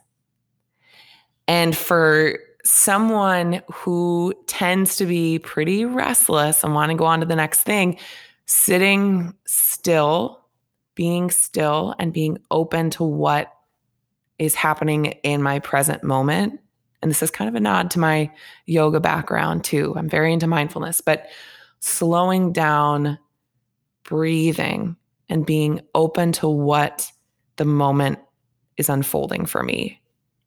and 1.50 1.76
for 1.76 2.38
someone 2.64 3.64
who 3.72 4.36
tends 4.46 4.98
to 4.98 5.08
be 5.08 5.40
pretty 5.40 5.84
restless 5.84 6.64
and 6.64 6.76
want 6.76 6.92
to 6.92 6.96
go 6.96 7.06
on 7.06 7.22
to 7.22 7.26
the 7.26 7.36
next 7.36 7.64
thing, 7.64 7.98
sitting 8.46 9.34
still, 9.48 10.46
being 10.94 11.32
still, 11.32 11.96
and 11.98 12.14
being 12.14 12.38
open 12.52 12.92
to 12.92 13.04
what 13.04 13.52
is 14.38 14.54
happening 14.54 15.08
in 15.24 15.42
my 15.42 15.58
present 15.58 16.04
moment. 16.04 16.60
And 17.02 17.10
this 17.10 17.24
is 17.24 17.32
kind 17.32 17.50
of 17.50 17.56
a 17.56 17.60
nod 17.60 17.90
to 17.92 18.00
my 18.00 18.32
yoga 18.68 19.00
background 19.00 19.64
too. 19.64 19.96
I'm 19.98 20.08
very 20.08 20.32
into 20.32 20.46
mindfulness, 20.46 21.02
but 21.02 21.30
slowing 21.80 22.54
down, 22.54 23.18
breathing, 24.04 24.98
and 25.30 25.48
being 25.48 25.82
open 25.96 26.32
to 26.34 26.48
what 26.48 27.12
the 27.56 27.66
moment 27.66 28.20
is 28.78 28.88
unfolding 28.88 29.48
for 29.48 29.64
me 29.64 30.00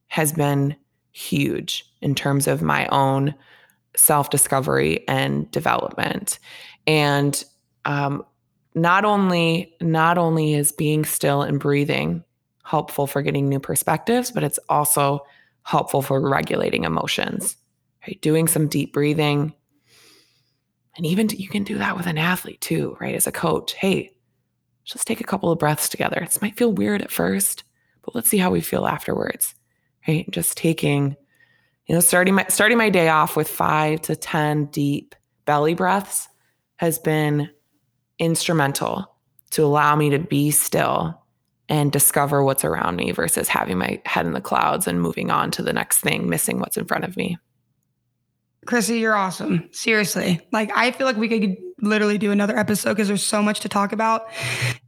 has 0.06 0.32
been 0.32 0.76
huge 1.12 1.84
in 2.00 2.14
terms 2.14 2.46
of 2.46 2.62
my 2.62 2.86
own 2.88 3.34
self 3.96 4.30
discovery 4.30 5.06
and 5.06 5.50
development. 5.50 6.38
And 6.86 7.42
um, 7.84 8.24
not 8.74 9.04
only 9.04 9.74
not 9.80 10.18
only 10.18 10.54
is 10.54 10.72
being 10.72 11.04
still 11.04 11.42
and 11.42 11.60
breathing 11.60 12.24
helpful 12.64 13.06
for 13.06 13.22
getting 13.22 13.48
new 13.48 13.60
perspectives, 13.60 14.30
but 14.30 14.42
it's 14.42 14.58
also 14.68 15.20
helpful 15.64 16.02
for 16.02 16.20
regulating 16.28 16.84
emotions. 16.84 17.56
Right, 18.06 18.20
doing 18.20 18.48
some 18.48 18.66
deep 18.66 18.92
breathing, 18.92 19.54
and 20.96 21.06
even 21.06 21.28
you 21.28 21.48
can 21.48 21.62
do 21.62 21.78
that 21.78 21.96
with 21.96 22.06
an 22.06 22.18
athlete 22.18 22.60
too, 22.60 22.96
right? 23.00 23.14
As 23.14 23.28
a 23.28 23.32
coach, 23.32 23.74
hey, 23.74 24.10
just 24.82 25.06
take 25.06 25.20
a 25.20 25.24
couple 25.24 25.52
of 25.52 25.60
breaths 25.60 25.88
together. 25.88 26.18
This 26.20 26.42
might 26.42 26.56
feel 26.56 26.72
weird 26.72 27.00
at 27.00 27.12
first, 27.12 27.62
but 28.02 28.16
let's 28.16 28.28
see 28.28 28.38
how 28.38 28.50
we 28.50 28.60
feel 28.60 28.88
afterwards 28.88 29.54
right? 30.06 30.28
Just 30.30 30.56
taking, 30.56 31.16
you 31.86 31.94
know, 31.94 32.00
starting 32.00 32.34
my 32.34 32.46
starting 32.48 32.78
my 32.78 32.90
day 32.90 33.08
off 33.08 33.36
with 33.36 33.48
five 33.48 34.00
to 34.02 34.16
10 34.16 34.66
deep 34.66 35.14
belly 35.44 35.74
breaths 35.74 36.28
has 36.76 36.98
been 36.98 37.50
instrumental 38.18 39.06
to 39.50 39.64
allow 39.64 39.94
me 39.96 40.10
to 40.10 40.18
be 40.18 40.50
still 40.50 41.22
and 41.68 41.92
discover 41.92 42.42
what's 42.42 42.64
around 42.64 42.96
me 42.96 43.12
versus 43.12 43.48
having 43.48 43.78
my 43.78 44.00
head 44.04 44.26
in 44.26 44.32
the 44.32 44.40
clouds 44.40 44.86
and 44.86 45.00
moving 45.00 45.30
on 45.30 45.50
to 45.52 45.62
the 45.62 45.72
next 45.72 46.00
thing, 46.00 46.28
missing 46.28 46.58
what's 46.58 46.76
in 46.76 46.84
front 46.84 47.04
of 47.04 47.16
me. 47.16 47.38
Chrissy, 48.66 48.98
you're 48.98 49.14
awesome. 49.14 49.68
Seriously. 49.72 50.40
Like, 50.52 50.70
I 50.76 50.92
feel 50.92 51.06
like 51.06 51.16
we 51.16 51.28
could 51.28 51.56
literally 51.80 52.18
do 52.18 52.30
another 52.30 52.56
episode 52.56 52.90
because 52.90 53.08
there's 53.08 53.22
so 53.22 53.42
much 53.42 53.60
to 53.60 53.68
talk 53.68 53.92
about. 53.92 54.26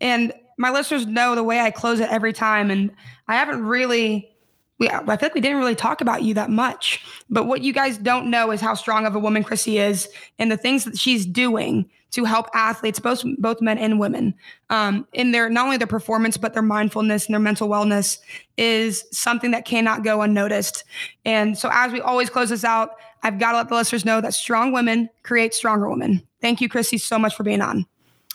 And 0.00 0.32
my 0.58 0.70
listeners 0.70 1.06
know 1.06 1.34
the 1.34 1.42
way 1.42 1.58
I 1.58 1.70
close 1.70 2.00
it 2.00 2.08
every 2.10 2.32
time. 2.32 2.70
And 2.70 2.92
I 3.26 3.36
haven't 3.36 3.64
really 3.64 4.28
we, 4.78 4.88
I 4.88 5.00
feel 5.00 5.16
like 5.20 5.34
we 5.34 5.40
didn't 5.40 5.58
really 5.58 5.74
talk 5.74 6.00
about 6.00 6.22
you 6.22 6.34
that 6.34 6.50
much. 6.50 7.04
But 7.30 7.46
what 7.46 7.62
you 7.62 7.72
guys 7.72 7.96
don't 7.96 8.30
know 8.30 8.50
is 8.50 8.60
how 8.60 8.74
strong 8.74 9.06
of 9.06 9.14
a 9.14 9.18
woman 9.18 9.44
Chrissy 9.44 9.78
is 9.78 10.08
and 10.38 10.50
the 10.50 10.56
things 10.56 10.84
that 10.84 10.98
she's 10.98 11.24
doing 11.26 11.88
to 12.10 12.24
help 12.24 12.48
athletes, 12.54 13.00
both 13.00 13.24
both 13.38 13.60
men 13.60 13.76
and 13.76 13.98
women, 13.98 14.34
um, 14.70 15.06
in 15.12 15.32
their 15.32 15.50
not 15.50 15.64
only 15.64 15.76
their 15.76 15.86
performance 15.86 16.36
but 16.36 16.54
their 16.54 16.62
mindfulness 16.62 17.26
and 17.26 17.34
their 17.34 17.40
mental 17.40 17.68
wellness 17.68 18.18
is 18.56 19.04
something 19.10 19.50
that 19.50 19.64
cannot 19.64 20.04
go 20.04 20.22
unnoticed. 20.22 20.84
And 21.24 21.58
so, 21.58 21.70
as 21.72 21.92
we 21.92 22.00
always 22.00 22.30
close 22.30 22.50
this 22.50 22.64
out, 22.64 22.90
I've 23.24 23.38
got 23.38 23.52
to 23.52 23.58
let 23.58 23.68
the 23.68 23.74
listeners 23.74 24.04
know 24.04 24.20
that 24.20 24.34
strong 24.34 24.72
women 24.72 25.10
create 25.24 25.54
stronger 25.54 25.90
women. 25.90 26.22
Thank 26.40 26.60
you, 26.60 26.68
Chrissy, 26.68 26.98
so 26.98 27.18
much 27.18 27.34
for 27.34 27.42
being 27.42 27.60
on. 27.60 27.86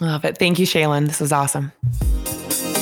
Love 0.02 0.26
it. 0.26 0.38
Thank 0.38 0.60
you, 0.60 0.66
Shaylin. 0.66 1.08
This 1.08 1.20
was 1.20 1.32
awesome. 1.32 1.72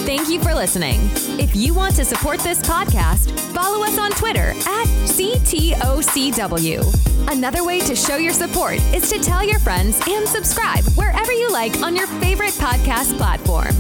Thank 0.07 0.29
you 0.29 0.39
for 0.39 0.53
listening. 0.55 1.01
If 1.37 1.53
you 1.53 1.73
want 1.73 1.97
to 1.97 2.05
support 2.05 2.39
this 2.39 2.61
podcast, 2.61 3.29
follow 3.53 3.83
us 3.83 3.99
on 3.99 4.11
Twitter 4.11 4.51
at 4.51 4.87
CTOCW. 5.03 6.79
Another 7.29 7.65
way 7.65 7.81
to 7.81 7.93
show 7.93 8.15
your 8.15 8.31
support 8.31 8.75
is 8.95 9.09
to 9.09 9.19
tell 9.19 9.43
your 9.43 9.59
friends 9.59 9.99
and 10.07 10.25
subscribe 10.25 10.85
wherever 10.95 11.33
you 11.33 11.51
like 11.51 11.81
on 11.81 11.93
your 11.93 12.07
favorite 12.21 12.53
podcast 12.53 13.17
platform. 13.17 13.73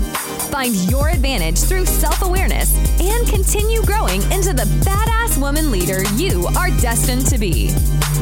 Find 0.51 0.75
your 0.91 1.07
advantage 1.07 1.59
through 1.59 1.85
self 1.85 2.21
awareness 2.21 2.75
and 2.99 3.25
continue 3.25 3.81
growing 3.83 4.21
into 4.23 4.51
the 4.51 4.67
badass 4.83 5.39
woman 5.39 5.71
leader 5.71 6.03
you 6.15 6.45
are 6.57 6.71
destined 6.81 7.25
to 7.27 7.37
be. 7.37 7.71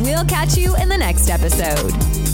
We'll 0.01 0.25
catch 0.25 0.55
you 0.55 0.75
in 0.75 0.89
the 0.89 0.97
next 0.97 1.31
episode. 1.31 2.24